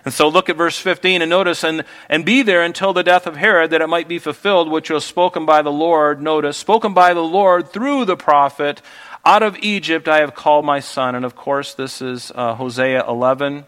And 0.04 0.14
so 0.14 0.28
look 0.28 0.50
at 0.50 0.58
verse 0.58 0.78
15 0.78 1.22
and 1.22 1.30
notice, 1.30 1.64
and, 1.64 1.86
and 2.10 2.26
be 2.26 2.42
there 2.42 2.62
until 2.62 2.92
the 2.92 3.04
death 3.04 3.26
of 3.26 3.38
Herod, 3.38 3.72
that 3.72 3.82
it 3.82 3.88
might 3.88 4.10
be 4.10 4.20
fulfilled, 4.20 4.70
which 4.70 4.90
was 4.90 5.06
spoken 5.06 5.46
by 5.46 5.62
the 5.62 5.72
Lord. 5.72 6.22
Notice, 6.22 6.58
spoken 6.58 6.94
by 6.94 7.14
the 7.14 7.24
Lord 7.24 7.72
through 7.72 8.04
the 8.04 8.18
prophet. 8.18 8.82
Out 9.24 9.44
of 9.44 9.58
Egypt 9.60 10.10
I 10.10 10.20
have 10.20 10.36
called 10.36 10.66
my 10.66 10.82
son. 10.82 11.16
And 11.16 11.24
of 11.24 11.36
course, 11.36 11.74
this 11.74 12.02
is 12.02 12.30
uh, 12.36 12.56
Hosea 12.56 13.08
11. 13.08 13.64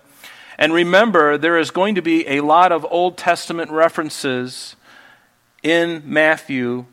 And 0.62 0.76
remember, 0.76 1.40
there 1.40 1.58
is 1.58 1.72
going 1.72 1.96
to 1.96 2.04
be 2.04 2.28
a 2.28 2.42
lot 2.42 2.72
of 2.72 2.86
Old 2.92 3.18
Testament 3.18 3.72
references 3.72 4.76
in 5.64 6.04
Matthew. 6.06 6.86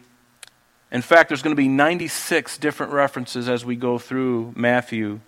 In 0.90 1.02
fact, 1.02 1.28
there's 1.28 1.42
going 1.42 1.54
to 1.54 1.62
be 1.62 1.68
96 1.68 2.56
different 2.56 2.94
references 2.94 3.46
as 3.46 3.66
we 3.66 3.76
go 3.76 3.98
through 3.98 4.54
Matthew 4.56 5.20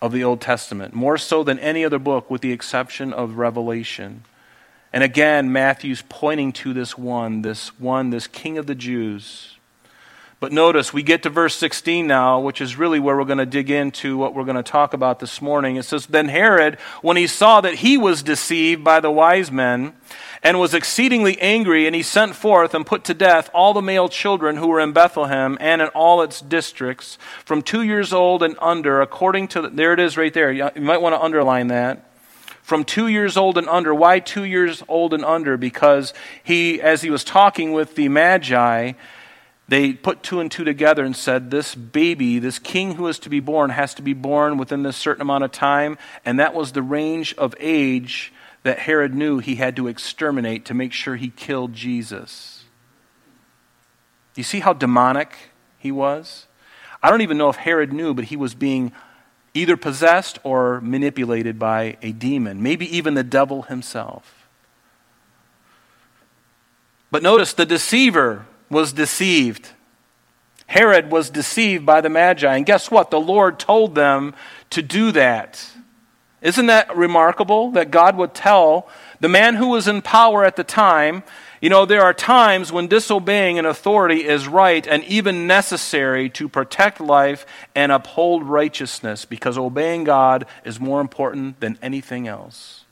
of 0.00 0.12
the 0.12 0.22
Old 0.22 0.40
Testament, 0.40 0.94
more 0.94 1.18
so 1.18 1.42
than 1.42 1.58
any 1.58 1.84
other 1.84 1.98
book, 1.98 2.30
with 2.30 2.40
the 2.40 2.52
exception 2.52 3.12
of 3.12 3.36
Revelation. 3.36 4.22
And 4.92 5.02
again, 5.02 5.50
Matthew's 5.50 6.04
pointing 6.08 6.52
to 6.52 6.72
this 6.72 6.96
one, 6.96 7.42
this 7.42 7.76
one, 7.80 8.10
this 8.10 8.28
King 8.28 8.58
of 8.58 8.68
the 8.68 8.76
Jews. 8.76 9.57
But 10.40 10.52
notice, 10.52 10.92
we 10.92 11.02
get 11.02 11.24
to 11.24 11.30
verse 11.30 11.56
16 11.56 12.06
now, 12.06 12.38
which 12.38 12.60
is 12.60 12.76
really 12.76 13.00
where 13.00 13.16
we're 13.16 13.24
going 13.24 13.38
to 13.38 13.46
dig 13.46 13.70
into 13.70 14.16
what 14.16 14.34
we're 14.34 14.44
going 14.44 14.56
to 14.56 14.62
talk 14.62 14.94
about 14.94 15.18
this 15.18 15.42
morning. 15.42 15.74
It 15.74 15.82
says, 15.82 16.06
Then 16.06 16.28
Herod, 16.28 16.78
when 17.02 17.16
he 17.16 17.26
saw 17.26 17.60
that 17.60 17.74
he 17.74 17.98
was 17.98 18.22
deceived 18.22 18.84
by 18.84 19.00
the 19.00 19.10
wise 19.10 19.50
men, 19.50 19.94
and 20.42 20.58
was 20.58 20.74
exceedingly 20.74 21.40
angry, 21.40 21.86
and 21.86 21.94
he 21.94 22.02
sent 22.02 22.36
forth 22.36 22.74
and 22.74 22.86
put 22.86 23.04
to 23.04 23.14
death 23.14 23.50
all 23.52 23.74
the 23.74 23.82
male 23.82 24.08
children 24.08 24.56
who 24.56 24.68
were 24.68 24.80
in 24.80 24.92
Bethlehem 24.92 25.58
and 25.60 25.82
in 25.82 25.88
all 25.88 26.22
its 26.22 26.40
districts, 26.40 27.18
from 27.44 27.62
two 27.62 27.82
years 27.82 28.12
old 28.12 28.42
and 28.42 28.56
under, 28.60 29.00
according 29.00 29.48
to, 29.48 29.62
the, 29.62 29.70
there 29.70 29.92
it 29.92 30.00
is 30.00 30.16
right 30.16 30.32
there. 30.32 30.52
You 30.52 30.70
might 30.76 31.02
want 31.02 31.14
to 31.14 31.20
underline 31.20 31.68
that. 31.68 32.04
From 32.62 32.84
two 32.84 33.08
years 33.08 33.36
old 33.36 33.56
and 33.56 33.68
under. 33.68 33.94
Why 33.94 34.20
two 34.20 34.44
years 34.44 34.82
old 34.88 35.14
and 35.14 35.24
under? 35.24 35.56
Because 35.56 36.12
he, 36.44 36.82
as 36.82 37.00
he 37.00 37.08
was 37.08 37.24
talking 37.24 37.72
with 37.72 37.94
the 37.94 38.08
Magi, 38.08 38.92
they 39.68 39.92
put 39.92 40.22
two 40.22 40.40
and 40.40 40.50
two 40.50 40.64
together 40.64 41.04
and 41.04 41.14
said, 41.14 41.50
This 41.50 41.74
baby, 41.74 42.38
this 42.38 42.58
king 42.58 42.94
who 42.94 43.06
is 43.06 43.18
to 43.20 43.28
be 43.28 43.40
born, 43.40 43.70
has 43.70 43.92
to 43.94 44.02
be 44.02 44.14
born 44.14 44.56
within 44.56 44.82
this 44.82 44.96
certain 44.96 45.20
amount 45.20 45.44
of 45.44 45.52
time. 45.52 45.98
And 46.24 46.40
that 46.40 46.54
was 46.54 46.72
the 46.72 46.82
range 46.82 47.34
of 47.36 47.54
age 47.60 48.32
that 48.62 48.80
Herod 48.80 49.14
knew 49.14 49.38
he 49.38 49.56
had 49.56 49.76
to 49.76 49.86
exterminate 49.86 50.64
to 50.66 50.74
make 50.74 50.92
sure 50.92 51.16
he 51.16 51.28
killed 51.28 51.74
Jesus. 51.74 52.64
You 54.36 54.42
see 54.42 54.60
how 54.60 54.72
demonic 54.72 55.36
he 55.78 55.92
was? 55.92 56.46
I 57.02 57.10
don't 57.10 57.20
even 57.20 57.36
know 57.36 57.50
if 57.50 57.56
Herod 57.56 57.92
knew, 57.92 58.14
but 58.14 58.26
he 58.26 58.36
was 58.36 58.54
being 58.54 58.92
either 59.52 59.76
possessed 59.76 60.38
or 60.44 60.80
manipulated 60.80 61.58
by 61.58 61.96
a 62.02 62.12
demon, 62.12 62.62
maybe 62.62 62.96
even 62.96 63.14
the 63.14 63.22
devil 63.22 63.62
himself. 63.62 64.48
But 67.10 67.22
notice 67.22 67.52
the 67.52 67.66
deceiver 67.66 68.46
was 68.70 68.92
deceived. 68.92 69.70
Herod 70.66 71.10
was 71.10 71.30
deceived 71.30 71.86
by 71.86 72.00
the 72.00 72.10
Magi. 72.10 72.54
And 72.54 72.66
guess 72.66 72.90
what? 72.90 73.10
The 73.10 73.20
Lord 73.20 73.58
told 73.58 73.94
them 73.94 74.34
to 74.70 74.82
do 74.82 75.12
that. 75.12 75.70
Isn't 76.40 76.66
that 76.66 76.94
remarkable 76.96 77.72
that 77.72 77.90
God 77.90 78.16
would 78.16 78.34
tell 78.34 78.88
the 79.18 79.28
man 79.28 79.56
who 79.56 79.68
was 79.68 79.88
in 79.88 80.02
power 80.02 80.44
at 80.44 80.56
the 80.56 80.64
time? 80.64 81.24
You 81.60 81.70
know, 81.70 81.84
there 81.84 82.02
are 82.02 82.14
times 82.14 82.70
when 82.70 82.86
disobeying 82.86 83.58
an 83.58 83.66
authority 83.66 84.24
is 84.24 84.46
right 84.46 84.86
and 84.86 85.02
even 85.04 85.48
necessary 85.48 86.30
to 86.30 86.48
protect 86.48 87.00
life 87.00 87.44
and 87.74 87.90
uphold 87.90 88.44
righteousness 88.44 89.24
because 89.24 89.58
obeying 89.58 90.04
God 90.04 90.46
is 90.64 90.78
more 90.78 91.00
important 91.00 91.58
than 91.58 91.78
anything 91.82 92.28
else. 92.28 92.84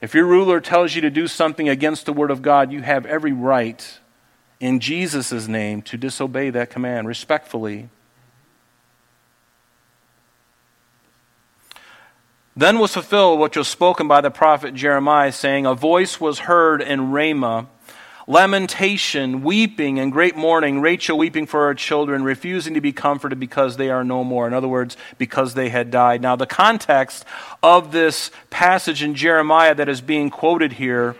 If 0.00 0.14
your 0.14 0.26
ruler 0.26 0.60
tells 0.60 0.94
you 0.94 1.00
to 1.00 1.10
do 1.10 1.26
something 1.26 1.68
against 1.68 2.04
the 2.04 2.12
Word 2.12 2.30
of 2.30 2.42
God, 2.42 2.70
you 2.70 2.82
have 2.82 3.06
every 3.06 3.32
right 3.32 3.98
in 4.60 4.80
Jesus' 4.80 5.46
name 5.46 5.82
to 5.82 5.96
disobey 5.96 6.50
that 6.50 6.70
command 6.70 7.06
respectfully. 7.06 7.88
Then 12.56 12.80
was 12.80 12.92
fulfilled 12.92 13.38
what 13.38 13.56
was 13.56 13.68
spoken 13.68 14.08
by 14.08 14.20
the 14.20 14.32
prophet 14.32 14.74
Jeremiah, 14.74 15.30
saying, 15.30 15.64
A 15.64 15.74
voice 15.74 16.20
was 16.20 16.40
heard 16.40 16.82
in 16.82 17.12
Ramah, 17.12 17.68
lamentation, 18.26 19.42
weeping, 19.44 20.00
and 20.00 20.10
great 20.10 20.36
mourning, 20.36 20.80
Rachel 20.80 21.16
weeping 21.16 21.46
for 21.46 21.68
her 21.68 21.74
children, 21.74 22.24
refusing 22.24 22.74
to 22.74 22.80
be 22.80 22.92
comforted 22.92 23.38
because 23.38 23.76
they 23.76 23.90
are 23.90 24.02
no 24.02 24.24
more. 24.24 24.48
In 24.48 24.54
other 24.54 24.66
words, 24.66 24.96
because 25.18 25.54
they 25.54 25.68
had 25.68 25.92
died. 25.92 26.20
Now, 26.20 26.34
the 26.34 26.46
context 26.46 27.24
of 27.62 27.92
this 27.92 28.32
passage 28.50 29.04
in 29.04 29.14
Jeremiah 29.14 29.76
that 29.76 29.88
is 29.88 30.00
being 30.00 30.28
quoted 30.28 30.72
here 30.72 31.14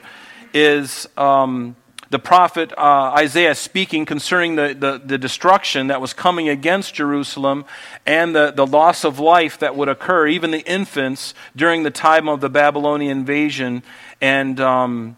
is. 0.53 1.09
Um, 1.17 1.77
the 2.11 2.19
prophet 2.19 2.73
uh, 2.77 3.13
Isaiah 3.17 3.55
speaking 3.55 4.07
concerning 4.07 4.57
the, 4.57 4.75
the, 4.79 5.01
the, 5.05 5.19
destruction 5.19 5.89
that 5.89 6.01
was 6.01 6.15
coming 6.15 6.49
against 6.49 6.95
Jerusalem 6.95 7.67
and 8.07 8.35
the, 8.35 8.51
the 8.51 8.67
loss 8.67 9.05
of 9.05 9.19
life 9.19 9.59
that 9.59 9.77
would 9.77 9.89
occur, 9.89 10.27
even 10.27 10.51
the 10.51 10.65
infants, 10.67 11.35
during 11.55 11.83
the 11.83 11.91
time 11.91 12.29
of 12.29 12.41
the 12.41 12.49
Babylonian 12.49 13.19
invasion. 13.19 13.83
And, 14.23 14.59
um, 14.59 15.17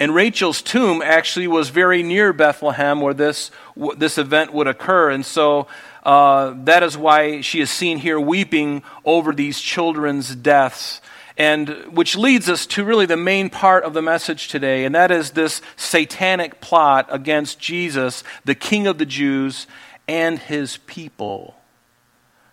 and 0.00 0.14
Rachel's 0.14 0.62
tomb 0.62 1.00
actually 1.00 1.46
was 1.46 1.68
very 1.68 2.02
near 2.02 2.32
Bethlehem 2.32 3.00
where 3.00 3.14
this, 3.14 3.52
this 3.96 4.18
event 4.18 4.52
would 4.52 4.66
occur. 4.66 5.10
And 5.10 5.24
so 5.24 5.68
uh, 6.02 6.54
that 6.64 6.82
is 6.82 6.98
why 6.98 7.40
she 7.40 7.60
is 7.60 7.70
seen 7.70 7.98
here 7.98 8.18
weeping 8.18 8.82
over 9.04 9.32
these 9.32 9.60
children's 9.60 10.34
deaths. 10.34 11.00
And 11.36 11.68
which 11.92 12.16
leads 12.16 12.48
us 12.48 12.64
to 12.66 12.84
really 12.84 13.04
the 13.04 13.16
main 13.16 13.50
part 13.50 13.84
of 13.84 13.92
the 13.92 14.00
message 14.00 14.48
today, 14.48 14.84
and 14.84 14.94
that 14.94 15.10
is 15.10 15.32
this 15.32 15.60
satanic 15.76 16.62
plot 16.62 17.06
against 17.10 17.58
Jesus, 17.58 18.24
the 18.44 18.54
King 18.54 18.86
of 18.86 18.96
the 18.96 19.04
Jews, 19.04 19.66
and 20.08 20.38
his 20.38 20.78
people. 20.78 21.54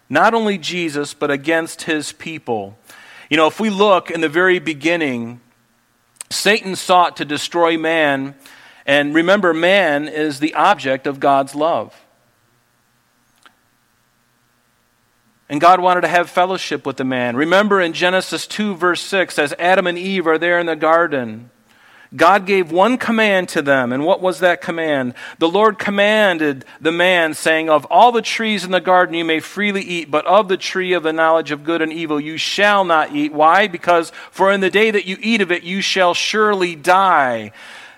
Not 0.09 0.33
only 0.33 0.57
Jesus, 0.57 1.13
but 1.13 1.31
against 1.31 1.83
his 1.83 2.11
people. 2.11 2.77
You 3.29 3.37
know, 3.37 3.47
if 3.47 3.59
we 3.59 3.69
look 3.69 4.11
in 4.11 4.19
the 4.19 4.29
very 4.29 4.59
beginning, 4.59 5.39
Satan 6.29 6.75
sought 6.75 7.15
to 7.17 7.25
destroy 7.25 7.77
man, 7.77 8.35
and 8.85 9.15
remember, 9.15 9.53
man 9.53 10.09
is 10.09 10.39
the 10.39 10.53
object 10.55 11.07
of 11.07 11.21
God's 11.21 11.55
love. 11.55 12.02
And 15.53 15.61
God 15.61 15.79
wanted 15.79 16.01
to 16.01 16.07
have 16.07 16.31
fellowship 16.31 16.83
with 16.83 16.97
the 16.97 17.03
man. 17.03 17.35
Remember 17.35 17.79
in 17.79 17.93
Genesis 17.93 18.47
2, 18.47 18.73
verse 18.73 19.03
6, 19.03 19.37
as 19.37 19.53
Adam 19.59 19.85
and 19.85 19.99
Eve 19.99 20.25
are 20.25 20.39
there 20.39 20.57
in 20.57 20.65
the 20.65 20.75
garden, 20.75 21.51
God 22.15 22.47
gave 22.47 22.71
one 22.71 22.97
command 22.97 23.49
to 23.49 23.61
them. 23.61 23.93
And 23.93 24.03
what 24.03 24.19
was 24.19 24.39
that 24.39 24.61
command? 24.61 25.13
The 25.37 25.47
Lord 25.47 25.77
commanded 25.77 26.65
the 26.81 26.91
man, 26.91 27.35
saying, 27.35 27.69
Of 27.69 27.85
all 27.91 28.11
the 28.11 28.23
trees 28.23 28.63
in 28.63 28.71
the 28.71 28.81
garden 28.81 29.13
you 29.13 29.23
may 29.23 29.39
freely 29.39 29.83
eat, 29.83 30.09
but 30.09 30.25
of 30.25 30.47
the 30.47 30.57
tree 30.57 30.93
of 30.93 31.03
the 31.03 31.13
knowledge 31.13 31.51
of 31.51 31.63
good 31.63 31.83
and 31.83 31.93
evil 31.93 32.19
you 32.19 32.37
shall 32.37 32.83
not 32.83 33.15
eat. 33.15 33.31
Why? 33.31 33.67
Because 33.67 34.11
for 34.31 34.51
in 34.51 34.59
the 34.59 34.71
day 34.71 34.89
that 34.89 35.05
you 35.05 35.17
eat 35.19 35.41
of 35.41 35.51
it 35.51 35.61
you 35.61 35.81
shall 35.81 36.15
surely 36.15 36.75
die. 36.75 37.51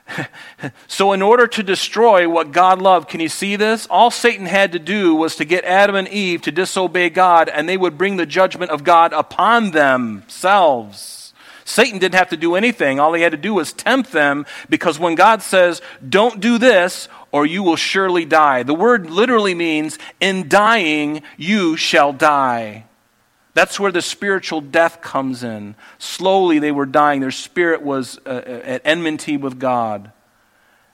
so, 0.88 1.13
in 1.13 1.21
order 1.21 1.47
to 1.47 1.63
destroy 1.63 2.29
what 2.29 2.51
God 2.51 2.81
loved, 2.81 3.09
can 3.09 3.19
you 3.19 3.29
see 3.29 3.55
this? 3.55 3.88
All 3.88 4.12
Satan 4.12 4.45
had 4.45 4.71
to 4.74 4.79
do 4.79 5.15
was 5.15 5.35
to 5.38 5.45
get 5.45 5.65
Adam 5.65 5.95
and 5.95 6.07
Eve 6.07 6.41
to 6.43 6.51
disobey 6.51 7.09
God, 7.09 7.50
and 7.50 7.67
they 7.67 7.77
would 7.77 7.97
bring 7.97 8.17
the 8.17 8.25
judgment 8.25 8.71
of 8.71 8.83
God 8.83 9.13
upon 9.13 9.71
themselves. 9.71 11.33
Satan 11.65 11.97
didn't 11.97 12.15
have 12.15 12.29
to 12.29 12.38
do 12.38 12.55
anything. 12.55 13.00
All 13.00 13.13
he 13.13 13.24
had 13.24 13.31
to 13.31 13.38
do 13.38 13.55
was 13.55 13.74
tempt 13.74 14.12
them 14.12 14.45
because 14.69 15.00
when 15.00 15.15
God 15.15 15.41
says, 15.41 15.81
Don't 16.07 16.39
do 16.39 16.59
this, 16.59 17.09
or 17.31 17.45
you 17.45 17.63
will 17.63 17.75
surely 17.75 18.24
die, 18.24 18.62
the 18.62 18.75
word 18.75 19.09
literally 19.09 19.55
means, 19.55 19.97
In 20.19 20.47
dying, 20.47 21.24
you 21.38 21.75
shall 21.75 22.13
die. 22.13 22.85
That's 23.55 23.79
where 23.79 23.91
the 23.91 24.01
spiritual 24.01 24.59
death 24.59 25.01
comes 25.01 25.41
in. 25.41 25.75
Slowly 25.97 26.59
they 26.59 26.74
were 26.74 26.85
dying. 26.85 27.21
Their 27.21 27.31
spirit 27.31 27.81
was 27.81 28.19
uh, 28.25 28.29
uh, 28.29 28.62
at 28.65 28.81
enmity 28.83 29.38
with 29.38 29.59
God. 29.59 30.12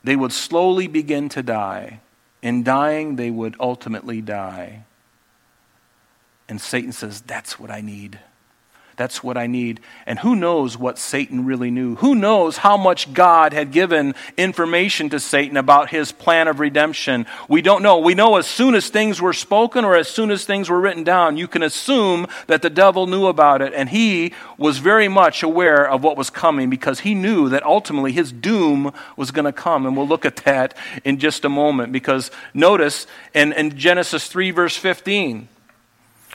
They 0.03 0.15
would 0.15 0.31
slowly 0.31 0.87
begin 0.87 1.27
to 1.29 1.41
die. 1.41 2.01
In 2.43 2.63
dying, 2.63 3.15
they 3.15 3.31
would 3.31 3.55
ultimately 3.59 4.21
die. 4.21 4.85
And 6.47 6.61
Satan 6.61 6.91
says, 6.91 7.21
That's 7.21 7.59
what 7.59 7.71
I 7.71 7.81
need. 7.81 8.19
That's 9.01 9.23
what 9.23 9.35
I 9.35 9.47
need. 9.47 9.79
And 10.05 10.19
who 10.19 10.35
knows 10.35 10.77
what 10.77 10.99
Satan 10.99 11.43
really 11.43 11.71
knew? 11.71 11.95
Who 11.95 12.13
knows 12.13 12.57
how 12.57 12.77
much 12.77 13.15
God 13.15 13.51
had 13.51 13.71
given 13.71 14.13
information 14.37 15.09
to 15.09 15.19
Satan 15.19 15.57
about 15.57 15.89
his 15.89 16.11
plan 16.11 16.47
of 16.47 16.59
redemption? 16.59 17.25
We 17.49 17.63
don't 17.63 17.81
know. 17.81 17.97
We 17.97 18.13
know 18.13 18.35
as 18.35 18.45
soon 18.45 18.75
as 18.75 18.89
things 18.89 19.19
were 19.19 19.33
spoken 19.33 19.85
or 19.85 19.95
as 19.95 20.07
soon 20.07 20.29
as 20.29 20.45
things 20.45 20.69
were 20.69 20.79
written 20.79 21.03
down, 21.03 21.35
you 21.35 21.47
can 21.47 21.63
assume 21.63 22.27
that 22.45 22.61
the 22.61 22.69
devil 22.69 23.07
knew 23.07 23.25
about 23.25 23.63
it. 23.63 23.73
And 23.73 23.89
he 23.89 24.33
was 24.55 24.77
very 24.77 25.07
much 25.07 25.41
aware 25.41 25.89
of 25.89 26.03
what 26.03 26.15
was 26.15 26.29
coming 26.29 26.69
because 26.69 26.99
he 26.99 27.15
knew 27.15 27.49
that 27.49 27.63
ultimately 27.63 28.11
his 28.11 28.31
doom 28.31 28.93
was 29.17 29.31
going 29.31 29.45
to 29.45 29.51
come. 29.51 29.87
And 29.87 29.97
we'll 29.97 30.07
look 30.07 30.25
at 30.25 30.35
that 30.45 30.77
in 31.03 31.17
just 31.17 31.43
a 31.43 31.49
moment 31.49 31.91
because 31.91 32.29
notice 32.53 33.07
in, 33.33 33.51
in 33.53 33.75
Genesis 33.75 34.27
3, 34.27 34.51
verse 34.51 34.77
15. 34.77 35.47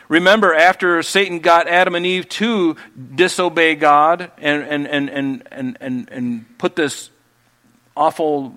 Remember, 0.09 0.55
after 0.55 1.03
Satan 1.03 1.41
got 1.41 1.67
Adam 1.67 1.95
and 1.95 2.07
Eve 2.07 2.29
to 2.31 2.77
disobey 3.15 3.75
God 3.75 4.31
and, 4.39 4.63
and, 4.63 4.87
and, 4.87 5.11
and, 5.11 5.49
and, 5.51 5.79
and, 5.81 6.09
and 6.11 6.59
put 6.59 6.77
this 6.77 7.11
awful 7.97 8.55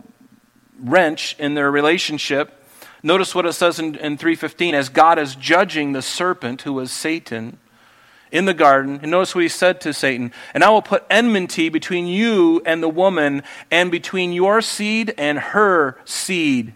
wrench 0.80 1.36
in 1.40 1.56
their 1.56 1.72
relationship, 1.72 2.64
notice 3.02 3.34
what 3.34 3.48
it 3.48 3.54
says 3.54 3.80
in, 3.80 3.96
in 3.96 4.18
3.15. 4.18 4.74
As 4.74 4.90
God 4.90 5.18
is 5.18 5.36
judging 5.36 5.94
the 5.94 6.04
serpent, 6.04 6.62
who 6.64 6.74
was 6.74 6.92
Satan, 6.92 7.58
in 8.32 8.46
the 8.46 8.54
garden, 8.54 9.00
and 9.02 9.10
notice 9.10 9.34
what 9.34 9.42
he 9.42 9.48
said 9.48 9.82
to 9.82 9.92
Satan, 9.92 10.32
and 10.54 10.64
I 10.64 10.70
will 10.70 10.84
put 10.84 11.04
enmity 11.10 11.70
between 11.70 12.06
you 12.06 12.62
and 12.64 12.84
the 12.84 12.90
woman, 12.90 13.42
and 13.72 13.90
between 13.90 14.34
your 14.34 14.62
seed 14.62 15.16
and 15.18 15.40
her 15.40 16.00
seed 16.06 16.74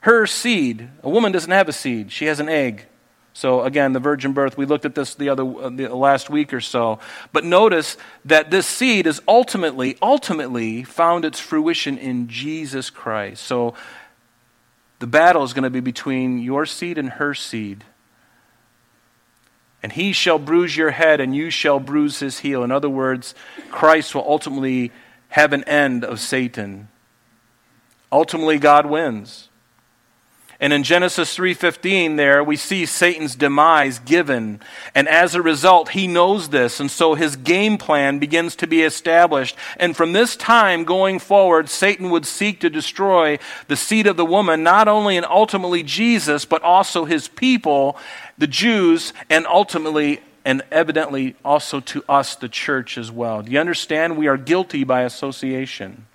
her 0.00 0.26
seed. 0.26 0.88
A 1.02 1.10
woman 1.10 1.32
doesn't 1.32 1.50
have 1.50 1.68
a 1.68 1.72
seed, 1.72 2.12
she 2.12 2.26
has 2.26 2.40
an 2.40 2.48
egg. 2.48 2.86
So 3.32 3.62
again, 3.62 3.92
the 3.92 4.00
virgin 4.00 4.32
birth, 4.32 4.56
we 4.56 4.66
looked 4.66 4.84
at 4.84 4.94
this 4.94 5.14
the 5.14 5.28
other 5.28 5.44
uh, 5.44 5.70
the 5.70 5.88
last 5.88 6.30
week 6.30 6.52
or 6.52 6.60
so. 6.60 6.98
But 7.32 7.44
notice 7.44 7.96
that 8.24 8.50
this 8.50 8.66
seed 8.66 9.06
is 9.06 9.22
ultimately 9.28 9.96
ultimately 10.02 10.82
found 10.82 11.24
its 11.24 11.38
fruition 11.38 11.96
in 11.96 12.28
Jesus 12.28 12.90
Christ. 12.90 13.42
So 13.44 13.74
the 14.98 15.06
battle 15.06 15.44
is 15.44 15.52
going 15.52 15.64
to 15.64 15.70
be 15.70 15.80
between 15.80 16.38
your 16.38 16.66
seed 16.66 16.98
and 16.98 17.10
her 17.10 17.34
seed. 17.34 17.84
And 19.82 19.92
he 19.92 20.12
shall 20.12 20.38
bruise 20.38 20.76
your 20.76 20.90
head 20.90 21.20
and 21.20 21.34
you 21.34 21.50
shall 21.50 21.80
bruise 21.80 22.18
his 22.18 22.40
heel. 22.40 22.62
In 22.62 22.70
other 22.70 22.90
words, 22.90 23.34
Christ 23.70 24.14
will 24.14 24.28
ultimately 24.28 24.92
have 25.28 25.52
an 25.52 25.64
end 25.64 26.04
of 26.04 26.20
Satan. 26.20 26.88
Ultimately 28.12 28.58
God 28.58 28.86
wins. 28.86 29.49
And 30.60 30.74
in 30.74 30.82
Genesis 30.82 31.34
3:15 31.34 32.16
there 32.16 32.44
we 32.44 32.56
see 32.56 32.84
Satan's 32.84 33.34
demise 33.34 33.98
given. 33.98 34.60
And 34.94 35.08
as 35.08 35.34
a 35.34 35.40
result, 35.40 35.90
he 35.90 36.06
knows 36.06 36.50
this, 36.50 36.80
and 36.80 36.90
so 36.90 37.14
his 37.14 37.36
game 37.36 37.78
plan 37.78 38.18
begins 38.18 38.54
to 38.56 38.66
be 38.66 38.82
established. 38.82 39.56
And 39.78 39.96
from 39.96 40.12
this 40.12 40.36
time 40.36 40.84
going 40.84 41.18
forward, 41.18 41.70
Satan 41.70 42.10
would 42.10 42.26
seek 42.26 42.60
to 42.60 42.68
destroy 42.68 43.38
the 43.68 43.76
seed 43.76 44.06
of 44.06 44.18
the 44.18 44.24
woman, 44.26 44.62
not 44.62 44.86
only 44.86 45.16
and 45.16 45.24
ultimately 45.24 45.82
Jesus, 45.82 46.44
but 46.44 46.62
also 46.62 47.06
his 47.06 47.26
people, 47.26 47.96
the 48.36 48.46
Jews, 48.46 49.14
and 49.30 49.46
ultimately 49.46 50.20
and 50.44 50.62
evidently 50.70 51.36
also 51.44 51.80
to 51.80 52.02
us, 52.08 52.34
the 52.34 52.48
church, 52.48 52.96
as 52.96 53.10
well. 53.10 53.42
Do 53.42 53.52
you 53.52 53.60
understand? 53.60 54.16
We 54.16 54.26
are 54.26 54.38
guilty 54.38 54.84
by 54.84 55.02
association. 55.02 56.06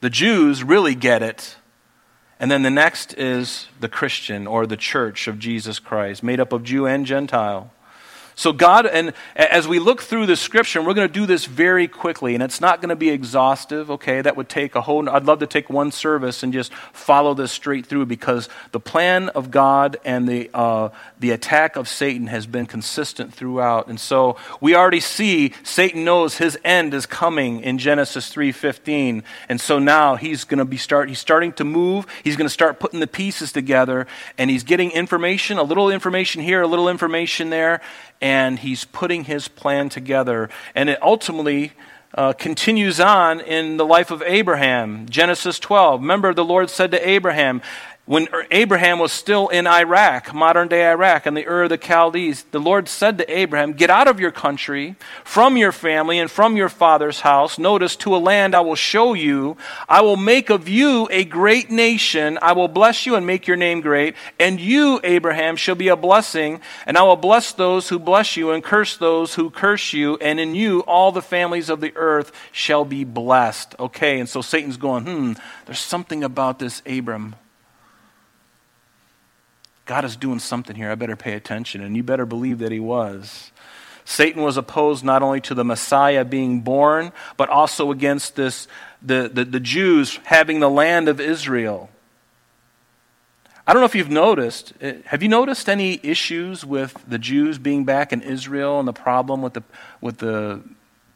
The 0.00 0.10
Jews 0.10 0.62
really 0.62 0.94
get 0.94 1.22
it. 1.22 1.56
And 2.40 2.50
then 2.50 2.62
the 2.62 2.70
next 2.70 3.14
is 3.14 3.66
the 3.80 3.88
Christian 3.88 4.46
or 4.46 4.66
the 4.66 4.76
church 4.76 5.26
of 5.26 5.38
Jesus 5.38 5.78
Christ, 5.80 6.22
made 6.22 6.38
up 6.38 6.52
of 6.52 6.62
Jew 6.62 6.86
and 6.86 7.04
Gentile. 7.04 7.72
So, 8.38 8.52
God, 8.52 8.86
and 8.86 9.14
as 9.34 9.66
we 9.66 9.80
look 9.80 10.00
through 10.00 10.26
the 10.26 10.36
scripture, 10.36 10.80
we're 10.80 10.94
going 10.94 11.08
to 11.08 11.12
do 11.12 11.26
this 11.26 11.44
very 11.44 11.88
quickly, 11.88 12.34
and 12.34 12.42
it's 12.42 12.60
not 12.60 12.80
going 12.80 12.90
to 12.90 12.94
be 12.94 13.10
exhaustive, 13.10 13.90
okay? 13.90 14.20
That 14.20 14.36
would 14.36 14.48
take 14.48 14.76
a 14.76 14.80
whole, 14.80 15.10
I'd 15.10 15.24
love 15.24 15.40
to 15.40 15.46
take 15.48 15.68
one 15.68 15.90
service 15.90 16.44
and 16.44 16.52
just 16.52 16.72
follow 16.92 17.34
this 17.34 17.50
straight 17.50 17.84
through 17.84 18.06
because 18.06 18.48
the 18.70 18.78
plan 18.78 19.28
of 19.30 19.50
God 19.50 19.96
and 20.04 20.28
the, 20.28 20.50
uh, 20.54 20.90
the 21.18 21.32
attack 21.32 21.74
of 21.74 21.88
Satan 21.88 22.28
has 22.28 22.46
been 22.46 22.66
consistent 22.66 23.34
throughout. 23.34 23.88
And 23.88 23.98
so 23.98 24.36
we 24.60 24.72
already 24.72 25.00
see 25.00 25.52
Satan 25.64 26.04
knows 26.04 26.38
his 26.38 26.56
end 26.64 26.94
is 26.94 27.06
coming 27.06 27.62
in 27.62 27.76
Genesis 27.76 28.32
3.15. 28.32 29.24
And 29.48 29.60
so 29.60 29.80
now 29.80 30.14
he's 30.14 30.44
going 30.44 30.58
to 30.58 30.64
be 30.64 30.76
start, 30.76 31.08
he's 31.08 31.18
starting 31.18 31.54
to 31.54 31.64
move. 31.64 32.06
He's 32.22 32.36
going 32.36 32.46
to 32.46 32.54
start 32.54 32.78
putting 32.78 33.00
the 33.00 33.08
pieces 33.08 33.50
together, 33.50 34.06
and 34.38 34.48
he's 34.48 34.62
getting 34.62 34.92
information, 34.92 35.58
a 35.58 35.64
little 35.64 35.90
information 35.90 36.40
here, 36.40 36.62
a 36.62 36.68
little 36.68 36.88
information 36.88 37.50
there 37.50 37.80
and 38.20 38.58
he's 38.58 38.84
putting 38.84 39.24
his 39.24 39.48
plan 39.48 39.88
together. 39.88 40.48
And 40.74 40.88
it 40.88 41.00
ultimately 41.02 41.72
uh, 42.14 42.32
continues 42.32 43.00
on 43.00 43.40
in 43.40 43.76
the 43.76 43.86
life 43.86 44.10
of 44.10 44.22
Abraham. 44.22 45.08
Genesis 45.08 45.58
12. 45.58 46.00
Remember, 46.00 46.32
the 46.32 46.44
Lord 46.44 46.70
said 46.70 46.90
to 46.92 47.08
Abraham, 47.08 47.62
when 48.08 48.26
Abraham 48.50 48.98
was 49.00 49.12
still 49.12 49.48
in 49.48 49.66
Iraq, 49.66 50.32
modern 50.32 50.66
day 50.66 50.90
Iraq, 50.90 51.26
and 51.26 51.36
the 51.36 51.46
Ur 51.46 51.64
of 51.64 51.68
the 51.68 51.76
Chaldees, 51.76 52.46
the 52.52 52.58
Lord 52.58 52.88
said 52.88 53.18
to 53.18 53.30
Abraham, 53.30 53.74
Get 53.74 53.90
out 53.90 54.08
of 54.08 54.18
your 54.18 54.30
country, 54.30 54.96
from 55.24 55.58
your 55.58 55.72
family, 55.72 56.18
and 56.18 56.30
from 56.30 56.56
your 56.56 56.70
father's 56.70 57.20
house. 57.20 57.58
Notice, 57.58 57.96
to 57.96 58.16
a 58.16 58.18
land 58.18 58.54
I 58.54 58.62
will 58.62 58.76
show 58.76 59.12
you. 59.12 59.58
I 59.90 60.00
will 60.00 60.16
make 60.16 60.48
of 60.48 60.70
you 60.70 61.06
a 61.10 61.26
great 61.26 61.70
nation. 61.70 62.38
I 62.40 62.52
will 62.52 62.66
bless 62.66 63.04
you 63.04 63.14
and 63.14 63.26
make 63.26 63.46
your 63.46 63.58
name 63.58 63.82
great. 63.82 64.14
And 64.40 64.58
you, 64.58 65.00
Abraham, 65.04 65.56
shall 65.56 65.74
be 65.74 65.88
a 65.88 65.96
blessing. 65.96 66.62
And 66.86 66.96
I 66.96 67.02
will 67.02 67.14
bless 67.14 67.52
those 67.52 67.90
who 67.90 67.98
bless 67.98 68.38
you 68.38 68.52
and 68.52 68.64
curse 68.64 68.96
those 68.96 69.34
who 69.34 69.50
curse 69.50 69.92
you. 69.92 70.16
And 70.22 70.40
in 70.40 70.54
you, 70.54 70.80
all 70.80 71.12
the 71.12 71.20
families 71.20 71.68
of 71.68 71.82
the 71.82 71.92
earth 71.94 72.32
shall 72.52 72.86
be 72.86 73.04
blessed. 73.04 73.74
Okay, 73.78 74.18
and 74.18 74.26
so 74.26 74.40
Satan's 74.40 74.78
going, 74.78 75.04
Hmm, 75.04 75.32
there's 75.66 75.78
something 75.78 76.24
about 76.24 76.58
this 76.58 76.80
Abram. 76.86 77.34
God 79.88 80.04
is 80.04 80.16
doing 80.16 80.38
something 80.38 80.76
here. 80.76 80.90
I 80.90 80.94
better 80.96 81.16
pay 81.16 81.32
attention. 81.32 81.80
And 81.80 81.96
you 81.96 82.02
better 82.02 82.26
believe 82.26 82.58
that 82.58 82.70
he 82.70 82.78
was. 82.78 83.50
Satan 84.04 84.42
was 84.42 84.58
opposed 84.58 85.02
not 85.02 85.22
only 85.22 85.40
to 85.40 85.54
the 85.54 85.64
Messiah 85.64 86.26
being 86.26 86.60
born, 86.60 87.10
but 87.38 87.48
also 87.48 87.90
against 87.90 88.36
this, 88.36 88.68
the, 89.02 89.30
the, 89.32 89.46
the 89.46 89.60
Jews 89.60 90.20
having 90.24 90.60
the 90.60 90.68
land 90.68 91.08
of 91.08 91.20
Israel. 91.20 91.88
I 93.66 93.72
don't 93.72 93.80
know 93.80 93.86
if 93.86 93.94
you've 93.94 94.10
noticed. 94.10 94.74
uh, 94.82 94.92
Have 95.06 95.22
you 95.22 95.30
noticed 95.30 95.70
any 95.70 96.00
issues 96.02 96.66
with 96.66 97.02
the 97.08 97.18
Jews 97.18 97.58
being 97.58 97.84
back 97.84 98.12
in 98.12 98.20
Israel 98.20 98.78
and 98.78 98.86
the 98.86 98.92
problem 98.92 99.40
with 99.40 99.54
the, 99.54 99.62
with 100.02 100.18
the 100.18 100.60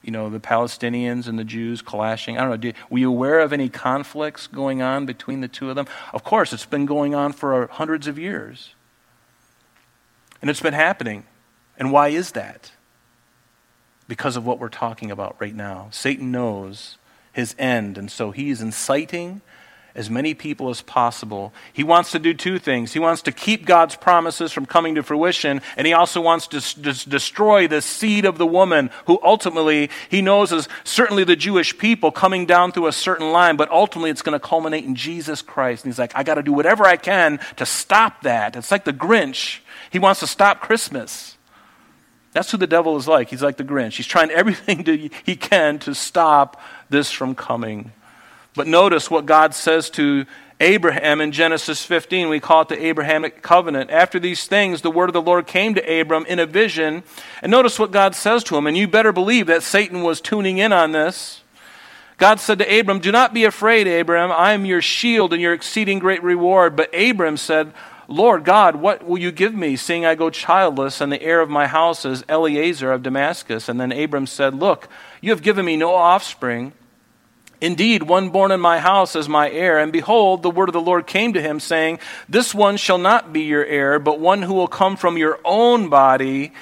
you 0.02 0.10
know, 0.10 0.28
the 0.28 0.40
Palestinians 0.40 1.28
and 1.28 1.38
the 1.38 1.44
Jews 1.44 1.82
clashing? 1.82 2.36
I 2.36 2.42
don't 2.42 2.50
know. 2.50 2.56
Did, 2.56 2.74
were 2.90 2.98
you 2.98 3.08
aware 3.08 3.40
of 3.40 3.52
any 3.52 3.68
conflicts 3.68 4.46
going 4.46 4.82
on 4.82 5.06
between 5.06 5.40
the 5.40 5.48
two 5.48 5.70
of 5.70 5.76
them? 5.76 5.86
Of 6.12 6.24
course, 6.24 6.52
it's 6.52 6.66
been 6.66 6.86
going 6.86 7.14
on 7.14 7.32
for 7.32 7.66
hundreds 7.68 8.06
of 8.06 8.18
years. 8.18 8.74
And 10.40 10.50
it's 10.50 10.60
been 10.60 10.74
happening. 10.74 11.24
And 11.78 11.92
why 11.92 12.08
is 12.08 12.32
that? 12.32 12.72
Because 14.08 14.36
of 14.36 14.44
what 14.44 14.58
we're 14.58 14.68
talking 14.68 15.10
about 15.10 15.36
right 15.38 15.54
now. 15.54 15.88
Satan 15.90 16.32
knows 16.32 16.98
his 17.32 17.54
end, 17.58 17.96
and 17.96 18.10
so 18.10 18.30
he's 18.30 18.60
inciting 18.60 19.40
as 19.94 20.08
many 20.08 20.34
people 20.34 20.70
as 20.70 20.80
possible. 20.80 21.52
He 21.72 21.84
wants 21.84 22.12
to 22.12 22.18
do 22.18 22.34
two 22.34 22.58
things. 22.58 22.92
He 22.92 22.98
wants 22.98 23.22
to 23.22 23.32
keep 23.32 23.66
God's 23.66 23.96
promises 23.96 24.52
from 24.52 24.66
coming 24.66 24.94
to 24.94 25.02
fruition, 25.02 25.60
and 25.76 25.86
he 25.86 25.92
also 25.92 26.20
wants 26.20 26.46
to 26.48 26.60
destroy 27.08 27.68
the 27.68 27.82
seed 27.82 28.24
of 28.24 28.38
the 28.38 28.46
woman, 28.46 28.90
who 29.06 29.18
ultimately 29.22 29.90
he 30.08 30.22
knows 30.22 30.52
is 30.52 30.68
certainly 30.84 31.24
the 31.24 31.36
Jewish 31.36 31.76
people 31.76 32.10
coming 32.10 32.46
down 32.46 32.72
through 32.72 32.86
a 32.86 32.92
certain 32.92 33.32
line, 33.32 33.56
but 33.56 33.70
ultimately 33.70 34.10
it's 34.10 34.22
going 34.22 34.38
to 34.38 34.46
culminate 34.46 34.84
in 34.84 34.94
Jesus 34.94 35.42
Christ. 35.42 35.84
And 35.84 35.92
he's 35.92 35.98
like, 35.98 36.12
I 36.14 36.22
got 36.22 36.34
to 36.34 36.42
do 36.42 36.52
whatever 36.52 36.84
I 36.84 36.96
can 36.96 37.38
to 37.56 37.66
stop 37.66 38.22
that. 38.22 38.56
It's 38.56 38.70
like 38.70 38.84
the 38.84 38.92
Grinch. 38.92 39.60
He 39.90 39.98
wants 39.98 40.20
to 40.20 40.26
stop 40.26 40.60
Christmas. 40.60 41.36
That's 42.32 42.50
who 42.50 42.56
the 42.56 42.66
devil 42.66 42.96
is 42.96 43.06
like. 43.06 43.28
He's 43.28 43.42
like 43.42 43.58
the 43.58 43.64
Grinch. 43.64 43.96
He's 43.96 44.06
trying 44.06 44.30
everything 44.32 44.84
to, 44.84 45.10
he 45.24 45.36
can 45.36 45.78
to 45.80 45.94
stop 45.94 46.60
this 46.88 47.10
from 47.10 47.34
coming. 47.34 47.92
But 48.54 48.66
notice 48.66 49.10
what 49.10 49.26
God 49.26 49.54
says 49.54 49.88
to 49.90 50.26
Abraham 50.60 51.20
in 51.20 51.32
Genesis 51.32 51.84
15. 51.84 52.28
We 52.28 52.38
call 52.38 52.62
it 52.62 52.68
the 52.68 52.84
Abrahamic 52.86 53.42
covenant. 53.42 53.90
After 53.90 54.20
these 54.20 54.46
things, 54.46 54.82
the 54.82 54.90
word 54.90 55.08
of 55.08 55.14
the 55.14 55.22
Lord 55.22 55.46
came 55.46 55.74
to 55.74 56.00
Abram 56.00 56.24
in 56.26 56.38
a 56.38 56.46
vision. 56.46 57.02
And 57.42 57.50
notice 57.50 57.78
what 57.78 57.90
God 57.90 58.14
says 58.14 58.44
to 58.44 58.56
him. 58.56 58.66
And 58.66 58.76
you 58.76 58.86
better 58.86 59.12
believe 59.12 59.46
that 59.48 59.62
Satan 59.62 60.02
was 60.02 60.20
tuning 60.20 60.58
in 60.58 60.72
on 60.72 60.92
this. 60.92 61.42
God 62.18 62.38
said 62.38 62.58
to 62.58 62.78
Abram, 62.80 63.00
Do 63.00 63.10
not 63.10 63.34
be 63.34 63.44
afraid, 63.44 63.88
Abram. 63.88 64.30
I 64.30 64.52
am 64.52 64.64
your 64.64 64.82
shield 64.82 65.32
and 65.32 65.42
your 65.42 65.54
exceeding 65.54 65.98
great 65.98 66.22
reward. 66.22 66.76
But 66.76 66.94
Abram 66.94 67.36
said, 67.36 67.72
Lord 68.06 68.44
God, 68.44 68.76
what 68.76 69.04
will 69.04 69.18
you 69.18 69.32
give 69.32 69.54
me, 69.54 69.74
seeing 69.74 70.04
I 70.04 70.14
go 70.14 70.28
childless, 70.30 71.00
and 71.00 71.10
the 71.10 71.22
heir 71.22 71.40
of 71.40 71.48
my 71.48 71.66
house 71.66 72.04
is 72.04 72.22
Eliezer 72.28 72.92
of 72.92 73.02
Damascus? 73.02 73.68
And 73.68 73.80
then 73.80 73.90
Abram 73.90 74.26
said, 74.26 74.54
Look, 74.54 74.86
you 75.20 75.30
have 75.30 75.42
given 75.42 75.64
me 75.64 75.76
no 75.76 75.94
offspring 75.94 76.74
Indeed, 77.62 78.02
one 78.02 78.30
born 78.30 78.50
in 78.50 78.58
my 78.60 78.80
house 78.80 79.14
is 79.14 79.28
my 79.28 79.48
heir. 79.48 79.78
And 79.78 79.92
behold, 79.92 80.42
the 80.42 80.50
word 80.50 80.68
of 80.68 80.72
the 80.72 80.80
Lord 80.80 81.06
came 81.06 81.32
to 81.34 81.40
him, 81.40 81.60
saying, 81.60 82.00
This 82.28 82.52
one 82.52 82.76
shall 82.76 82.98
not 82.98 83.32
be 83.32 83.42
your 83.42 83.64
heir, 83.64 84.00
but 84.00 84.18
one 84.18 84.42
who 84.42 84.54
will 84.54 84.66
come 84.66 84.96
from 84.96 85.16
your 85.16 85.38
own 85.44 85.88
body 85.88 86.52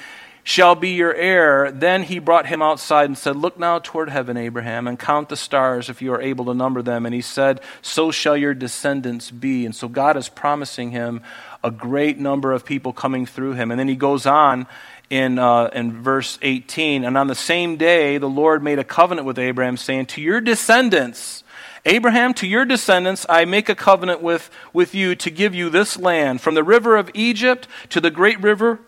shall 0.45 0.75
be 0.75 0.91
your 0.91 1.15
heir. 1.15 1.73
Then 1.73 2.03
he 2.03 2.19
brought 2.19 2.45
him 2.45 2.61
outside 2.61 3.07
and 3.07 3.17
said, 3.17 3.35
Look 3.35 3.59
now 3.59 3.79
toward 3.79 4.11
heaven, 4.11 4.37
Abraham, 4.37 4.87
and 4.87 4.99
count 4.99 5.31
the 5.31 5.39
stars 5.39 5.89
if 5.89 6.03
you 6.03 6.13
are 6.13 6.21
able 6.21 6.45
to 6.45 6.55
number 6.55 6.83
them. 6.83 7.07
And 7.07 7.15
he 7.15 7.23
said, 7.23 7.63
So 7.81 8.11
shall 8.11 8.37
your 8.37 8.53
descendants 8.53 9.31
be. 9.31 9.65
And 9.65 9.75
so 9.75 9.89
God 9.89 10.19
is 10.19 10.29
promising 10.29 10.91
him 10.91 11.23
a 11.65 11.71
great 11.71 12.19
number 12.19 12.53
of 12.53 12.67
people 12.67 12.93
coming 12.93 13.25
through 13.25 13.55
him. 13.55 13.71
And 13.71 13.81
then 13.81 13.89
he 13.89 13.97
goes 13.97 14.27
on 14.27 14.67
in, 15.11 15.39
uh, 15.39 15.69
in 15.73 16.03
verse 16.03 16.39
18. 16.41 17.05
And 17.05 17.19
on 17.19 17.27
the 17.27 17.35
same 17.35 17.77
day, 17.77 18.17
the 18.17 18.29
Lord 18.29 18.63
made 18.63 18.79
a 18.79 18.85
covenant 18.85 19.27
with 19.27 19.39
Abraham, 19.39 19.77
saying, 19.77 20.07
To 20.07 20.21
your 20.23 20.41
descendants, 20.41 21.45
Abraham, 21.85 22.33
to 22.35 22.47
your 22.47 22.65
descendants, 22.65 23.27
I 23.29 23.45
make 23.45 23.69
a 23.69 23.75
covenant 23.75 24.23
with, 24.23 24.51
with 24.73 24.95
you 24.95 25.15
to 25.17 25.31
give 25.31 25.55
you 25.55 25.69
this 25.69 25.99
land, 25.99 26.41
from 26.41 26.55
the 26.55 26.63
river 26.63 26.97
of 26.97 27.11
Egypt 27.15 27.67
to 27.89 28.01
the 28.01 28.11
great 28.11 28.41
river, 28.41 28.79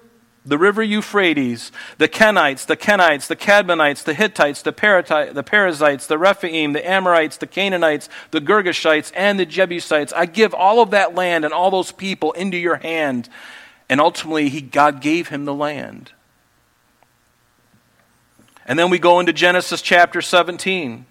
the 0.45 0.59
river 0.59 0.83
Euphrates, 0.83 1.73
the 1.99 2.09
Kenites, 2.09 2.67
the 2.67 2.77
Kenites, 2.77 3.29
the 3.29 3.37
Kadmonites, 3.37 4.03
the 4.05 4.15
Hittites, 4.15 4.63
the, 4.63 4.73
Parati- 4.73 5.33
the 5.33 5.45
Perizzites, 5.45 6.07
the 6.07 6.19
Rephaim, 6.19 6.73
the 6.73 6.89
Amorites, 6.89 7.37
the 7.37 7.47
Canaanites, 7.47 8.09
the 8.33 8.41
Girgashites, 8.41 9.13
and 9.15 9.39
the 9.39 9.47
Jebusites. 9.47 10.13
I 10.13 10.27
give 10.27 10.53
all 10.53 10.81
of 10.81 10.91
that 10.91 11.15
land 11.15 11.45
and 11.45 11.55
all 11.55 11.71
those 11.71 11.93
people 11.93 12.33
into 12.33 12.57
your 12.57 12.77
hand. 12.77 13.29
And 13.93 14.01
ultimately, 14.01 14.49
he, 14.49 14.63
God 14.63 15.03
gave 15.03 15.29
him 15.29 15.45
the 15.45 15.53
land. 15.53 16.13
And 18.65 18.79
then 18.79 18.89
we 18.89 18.99
go 18.99 19.21
into 19.21 19.35
Genesis 19.35 19.83
chapter 19.83 20.23
17. 20.23 21.05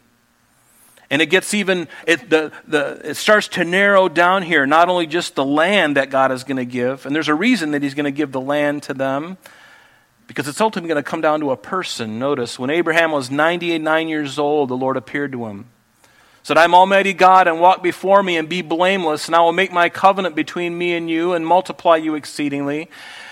And 1.12 1.22
it 1.22 1.28
gets 1.28 1.54
even, 1.54 1.88
it, 2.08 2.32
the, 2.32 2.52
the, 2.68 3.00
it 3.04 3.18
starts 3.18 3.50
to 3.50 3.64
narrow 3.64 4.10
down 4.10 4.42
here, 4.42 4.66
not 4.66 4.90
only 4.90 5.06
just 5.06 5.36
the 5.36 5.46
land 5.46 5.96
that 5.96 6.10
God 6.10 6.32
is 6.32 6.44
going 6.44 6.58
to 6.58 6.66
give, 6.66 7.06
and 7.06 7.16
there's 7.16 7.28
a 7.28 7.36
reason 7.36 7.70
that 7.70 7.84
He's 7.84 7.94
going 7.94 8.06
to 8.06 8.12
give 8.12 8.32
the 8.32 8.42
land 8.42 8.82
to 8.82 8.96
them, 8.96 9.38
because 10.26 10.48
it's 10.48 10.60
ultimately 10.60 10.88
going 10.88 11.04
to 11.04 11.08
come 11.08 11.22
down 11.22 11.40
to 11.42 11.52
a 11.52 11.58
person. 11.58 12.18
Notice, 12.18 12.58
when 12.58 12.72
Abraham 12.72 13.12
was 13.12 13.30
99 13.30 14.08
years 14.08 14.40
old, 14.40 14.70
the 14.70 14.76
Lord 14.76 14.98
appeared 14.98 15.34
to 15.34 15.46
him. 15.46 15.68
Said, 16.44 16.58
I'm 16.58 16.74
Almighty 16.74 17.14
God, 17.14 17.48
and 17.48 17.60
walk 17.60 17.84
before 17.84 18.24
me 18.24 18.36
and 18.36 18.50
be 18.50 18.64
blameless, 18.64 19.28
and 19.28 19.36
I 19.36 19.42
will 19.42 19.52
make 19.52 19.72
my 19.72 19.90
covenant 19.90 20.36
between 20.36 20.76
me 20.76 20.94
and 20.94 21.08
you 21.08 21.34
and 21.34 21.46
multiply 21.46 21.98
you 21.98 22.16
exceedingly. 22.16 22.90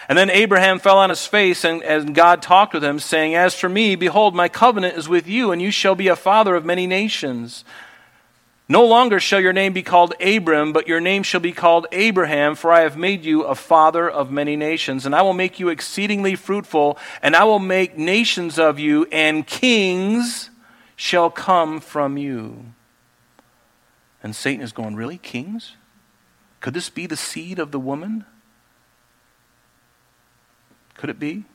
And 0.07 0.15
then 0.15 0.29
Abraham 0.29 0.77
fell 0.77 0.99
on 0.99 1.09
his 1.09 1.25
face, 1.25 1.63
and, 1.63 1.81
and 1.83 2.13
God 2.13 2.43
talked 2.43 2.73
with 2.73 2.83
him, 2.83 2.99
saying, 2.99 3.33
As 3.33 3.55
for 3.55 3.67
me, 3.67 3.95
behold, 3.95 4.35
my 4.35 4.47
covenant 4.47 4.95
is 4.95 5.09
with 5.09 5.27
you, 5.27 5.51
and 5.51 5.59
you 5.59 5.71
shall 5.71 5.95
be 5.95 6.07
a 6.07 6.15
father 6.15 6.55
of 6.55 6.65
many 6.65 6.85
nations. 6.85 7.63
No 8.71 8.85
longer 8.85 9.19
shall 9.19 9.39
your 9.39 9.53
name 9.53 9.73
be 9.73 9.81
called 9.81 10.13
Abram, 10.21 10.71
but 10.71 10.87
your 10.87 10.99
name 10.99 11.23
shall 11.23 11.39
be 11.39 11.51
called 11.51 11.87
Abraham, 11.91 12.53
for 12.53 12.71
I 12.71 12.81
have 12.81 12.95
made 12.95 13.25
you 13.25 13.41
a 13.41 13.55
father 13.55 14.07
of 14.07 14.29
many 14.29 14.55
nations. 14.55 15.07
And 15.07 15.15
I 15.15 15.23
will 15.23 15.33
make 15.33 15.59
you 15.59 15.69
exceedingly 15.69 16.35
fruitful, 16.35 16.99
and 17.23 17.35
I 17.35 17.45
will 17.45 17.57
make 17.57 17.97
nations 17.97 18.59
of 18.59 18.77
you, 18.77 19.07
and 19.11 19.47
kings 19.47 20.51
shall 20.95 21.31
come 21.31 21.79
from 21.79 22.15
you. 22.15 22.65
And 24.21 24.35
Satan 24.35 24.61
is 24.61 24.71
going, 24.71 24.95
Really? 24.95 25.17
Kings? 25.17 25.75
Could 26.61 26.73
this 26.73 26.89
be 26.89 27.05
the 27.05 27.15
seed 27.15 27.57
of 27.59 27.71
the 27.71 27.79
woman? 27.79 28.25
Could 30.95 31.09
it 31.09 31.19
be? 31.19 31.45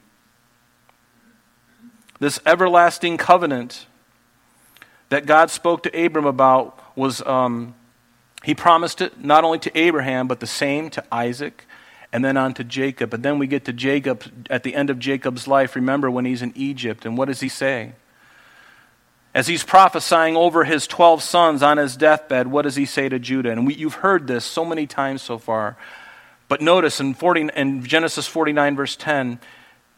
This 2.20 2.40
everlasting 2.46 3.18
covenant 3.18 3.86
that 5.10 5.26
God 5.26 5.50
spoke 5.50 5.82
to 5.82 6.04
Abram 6.04 6.24
about 6.24 6.80
was, 6.96 7.20
um, 7.22 7.74
he 8.42 8.54
promised 8.54 9.02
it 9.02 9.22
not 9.22 9.44
only 9.44 9.58
to 9.58 9.78
Abraham, 9.78 10.26
but 10.26 10.40
the 10.40 10.46
same 10.46 10.88
to 10.90 11.04
Isaac 11.12 11.66
and 12.12 12.24
then 12.24 12.36
on 12.36 12.54
to 12.54 12.64
Jacob. 12.64 13.12
And 13.12 13.22
then 13.22 13.38
we 13.38 13.46
get 13.46 13.64
to 13.64 13.72
Jacob 13.72 14.24
at 14.48 14.62
the 14.62 14.74
end 14.74 14.88
of 14.88 14.98
Jacob's 14.98 15.48
life. 15.48 15.74
Remember 15.74 16.10
when 16.10 16.24
he's 16.24 16.42
in 16.42 16.52
Egypt, 16.54 17.04
and 17.04 17.18
what 17.18 17.26
does 17.26 17.40
he 17.40 17.48
say? 17.48 17.92
As 19.34 19.48
he's 19.48 19.64
prophesying 19.64 20.36
over 20.36 20.62
his 20.62 20.86
12 20.86 21.20
sons 21.20 21.62
on 21.62 21.76
his 21.76 21.96
deathbed, 21.96 22.46
what 22.46 22.62
does 22.62 22.76
he 22.76 22.86
say 22.86 23.08
to 23.08 23.18
Judah? 23.18 23.50
And 23.50 23.66
we, 23.66 23.74
you've 23.74 23.94
heard 23.94 24.28
this 24.28 24.44
so 24.44 24.64
many 24.64 24.86
times 24.86 25.22
so 25.22 25.38
far. 25.38 25.76
But 26.46 26.60
notice 26.60 27.00
in, 27.00 27.14
40, 27.14 27.50
in 27.56 27.84
Genesis 27.84 28.28
49, 28.28 28.76
verse 28.76 28.94
10, 28.94 29.40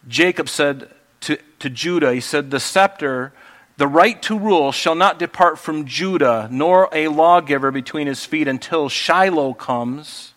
Jacob 0.09 0.49
said 0.49 0.89
to, 1.21 1.39
to 1.59 1.69
Judah, 1.69 2.15
he 2.15 2.21
said, 2.21 2.51
The 2.51 2.61
scepter, 2.61 3.35
the 3.77 3.87
right 3.89 4.23
to 4.23 4.39
rule, 4.39 4.73
shall 4.73 4.95
not 4.95 5.19
depart 5.19 5.59
from 5.59 5.85
Judah, 5.85 6.49
nor 6.51 6.89
a 6.93 7.09
lawgiver 7.09 7.71
between 7.71 8.07
his 8.07 8.25
feet 8.25 8.49
until 8.49 8.89
Shiloh 8.89 9.53
comes, 9.53 10.33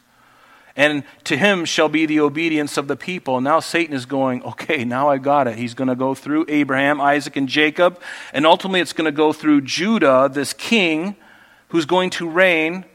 and 0.80 1.04
to 1.26 1.38
him 1.38 1.66
shall 1.66 1.90
be 1.90 2.08
the 2.08 2.22
obedience 2.22 2.78
of 2.78 2.88
the 2.88 2.96
people. 2.96 3.40
Now 3.42 3.60
Satan 3.60 3.94
is 3.94 4.08
going, 4.08 4.42
okay, 4.44 4.84
now 4.84 5.10
I 5.10 5.18
got 5.18 5.48
it. 5.48 5.58
He's 5.58 5.74
going 5.74 5.90
to 5.90 5.96
go 5.96 6.16
through 6.16 6.46
Abraham, 6.48 7.00
Isaac, 7.00 7.36
and 7.36 7.48
Jacob, 7.48 8.00
and 8.34 8.46
ultimately 8.46 8.80
it's 8.80 8.94
going 8.94 9.06
to 9.06 9.12
go 9.12 9.34
through 9.34 9.62
Judah, 9.62 10.30
this 10.32 10.54
king 10.54 11.16
who's 11.68 11.86
going 11.86 12.10
to 12.12 12.28
reign 12.28 12.86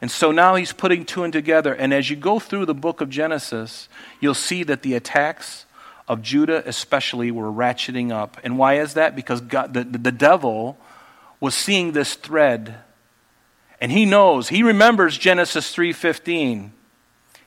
and 0.00 0.10
so 0.10 0.32
now 0.32 0.54
he's 0.54 0.72
putting 0.72 1.04
two 1.04 1.24
and 1.24 1.32
together. 1.32 1.74
And 1.74 1.92
as 1.92 2.08
you 2.08 2.16
go 2.16 2.38
through 2.38 2.66
the 2.66 2.74
book 2.74 3.00
of 3.00 3.10
Genesis, 3.10 3.88
you'll 4.18 4.34
see 4.34 4.62
that 4.64 4.82
the 4.82 4.94
attacks 4.94 5.66
of 6.08 6.22
Judah, 6.22 6.66
especially, 6.66 7.30
were 7.30 7.52
ratcheting 7.52 8.10
up. 8.10 8.38
And 8.42 8.56
why 8.56 8.78
is 8.78 8.94
that? 8.94 9.14
Because 9.14 9.40
God, 9.40 9.74
the, 9.74 9.84
the 9.84 10.12
devil 10.12 10.78
was 11.38 11.54
seeing 11.54 11.92
this 11.92 12.14
thread. 12.14 12.76
And 13.80 13.92
he 13.92 14.04
knows, 14.04 14.48
he 14.48 14.62
remembers 14.62 15.16
Genesis 15.16 15.74
3:15. 15.74 16.70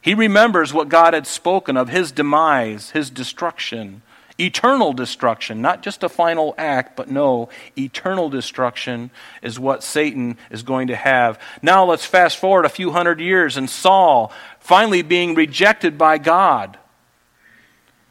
He 0.04 0.14
remembers 0.14 0.74
what 0.74 0.90
God 0.90 1.14
had 1.14 1.26
spoken 1.26 1.78
of 1.78 1.88
his 1.88 2.12
demise, 2.12 2.90
his 2.90 3.10
destruction. 3.10 4.02
Eternal 4.38 4.92
destruction, 4.92 5.62
not 5.62 5.82
just 5.82 6.04
a 6.04 6.10
final 6.10 6.54
act, 6.58 6.98
but 6.98 7.10
no, 7.10 7.48
eternal 7.78 8.30
destruction 8.30 9.12
is 9.42 9.58
what 9.58 9.82
Satan 9.82 10.38
is 10.52 10.62
going 10.62 10.88
to 10.88 10.96
have. 10.98 11.40
Now 11.62 11.86
let's 11.86 12.06
fast 12.06 12.38
forward 12.38 12.66
a 12.66 12.70
few 12.70 12.92
hundred 12.92 13.22
years 13.22 13.56
and 13.56 13.70
Saul 13.70 14.34
finally 14.60 15.04
being 15.04 15.36
rejected 15.36 15.98
by 15.98 16.18
God 16.18 16.78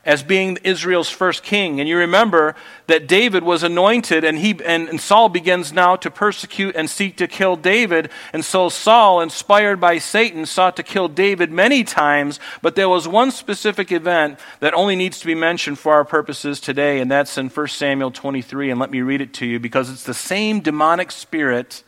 as 0.05 0.23
being 0.23 0.59
Israel's 0.65 1.09
first 1.09 1.43
king. 1.43 1.79
And 1.79 1.89
you 1.89 1.97
remember 1.97 2.57
that 2.89 3.07
David 3.07 3.45
was 3.45 3.63
anointed, 3.63 4.25
and, 4.25 4.39
he, 4.39 4.59
and, 4.65 4.89
and, 4.89 5.01
Saul 5.01 5.29
begins 5.29 5.73
now 5.73 5.97
to 5.97 6.11
persecute 6.11 6.75
and 6.75 6.91
seek 6.91 7.17
to 7.19 7.29
kill 7.29 7.57
David. 7.57 8.11
And 8.33 8.45
so 8.45 8.69
Saul, 8.69 9.21
inspired 9.21 9.81
by 9.81 9.99
Satan, 9.99 10.45
sought 10.47 10.77
to 10.77 10.83
kill 10.83 11.09
David 11.09 11.53
many 11.53 11.85
times, 11.85 12.41
but 12.63 12.75
there 12.75 12.89
was 12.89 13.07
one 13.07 13.31
specific 13.31 13.93
event 13.93 14.39
that 14.61 14.75
only 14.75 14.97
needs 14.97 15.21
to 15.21 15.27
be 15.27 15.35
mentioned 15.35 15.79
for 15.79 15.93
our 15.93 16.05
purposes 16.05 16.59
today, 16.59 17.01
and 17.01 17.11
that's 17.11 17.39
in 17.39 17.49
1 17.49 17.69
Samuel 17.69 18.11
23. 18.11 18.71
And 18.71 18.81
let 18.81 18.91
me 18.91 19.01
read 19.03 19.21
it 19.21 19.33
to 19.35 19.47
you 19.47 19.61
because 19.61 19.89
it's 19.89 20.05
the 20.05 20.15
same 20.15 20.61
demonic 20.61 21.13
spirit 21.13 21.85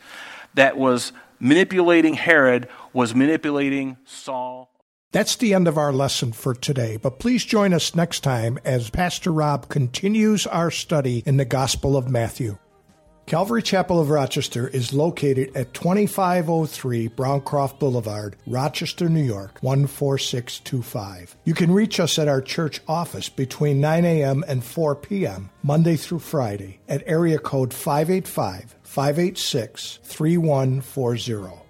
that 0.53 0.77
was 0.77 1.11
manipulating 1.39 2.13
Herod, 2.13 2.69
was 2.93 3.13
manipulating 3.13 3.97
Saul. 4.05 4.74
That's 5.15 5.37
the 5.37 5.53
end 5.53 5.69
of 5.69 5.77
our 5.77 5.93
lesson 5.93 6.33
for 6.33 6.53
today, 6.53 6.97
but 6.97 7.19
please 7.19 7.45
join 7.45 7.73
us 7.73 7.95
next 7.95 8.19
time 8.19 8.59
as 8.65 8.89
Pastor 8.89 9.31
Rob 9.31 9.69
continues 9.69 10.45
our 10.45 10.69
study 10.69 11.23
in 11.25 11.37
the 11.37 11.45
Gospel 11.45 11.95
of 11.95 12.09
Matthew. 12.09 12.57
Calvary 13.25 13.63
Chapel 13.63 14.01
of 14.01 14.09
Rochester 14.09 14.67
is 14.67 14.91
located 14.91 15.55
at 15.55 15.73
2503 15.73 17.07
Browncroft 17.07 17.79
Boulevard, 17.79 18.35
Rochester, 18.45 19.07
New 19.07 19.23
York, 19.23 19.61
14625. 19.61 21.37
You 21.45 21.53
can 21.53 21.71
reach 21.71 22.01
us 22.01 22.19
at 22.19 22.27
our 22.27 22.41
church 22.41 22.81
office 22.85 23.29
between 23.29 23.79
9 23.79 24.03
a.m. 24.03 24.43
and 24.49 24.65
4 24.65 24.97
p.m., 24.97 25.49
Monday 25.63 25.95
through 25.95 26.19
Friday, 26.19 26.81
at 26.89 27.03
area 27.07 27.39
code 27.39 27.73
585 27.73 28.75
586 28.83 29.99
3140. 30.03 31.64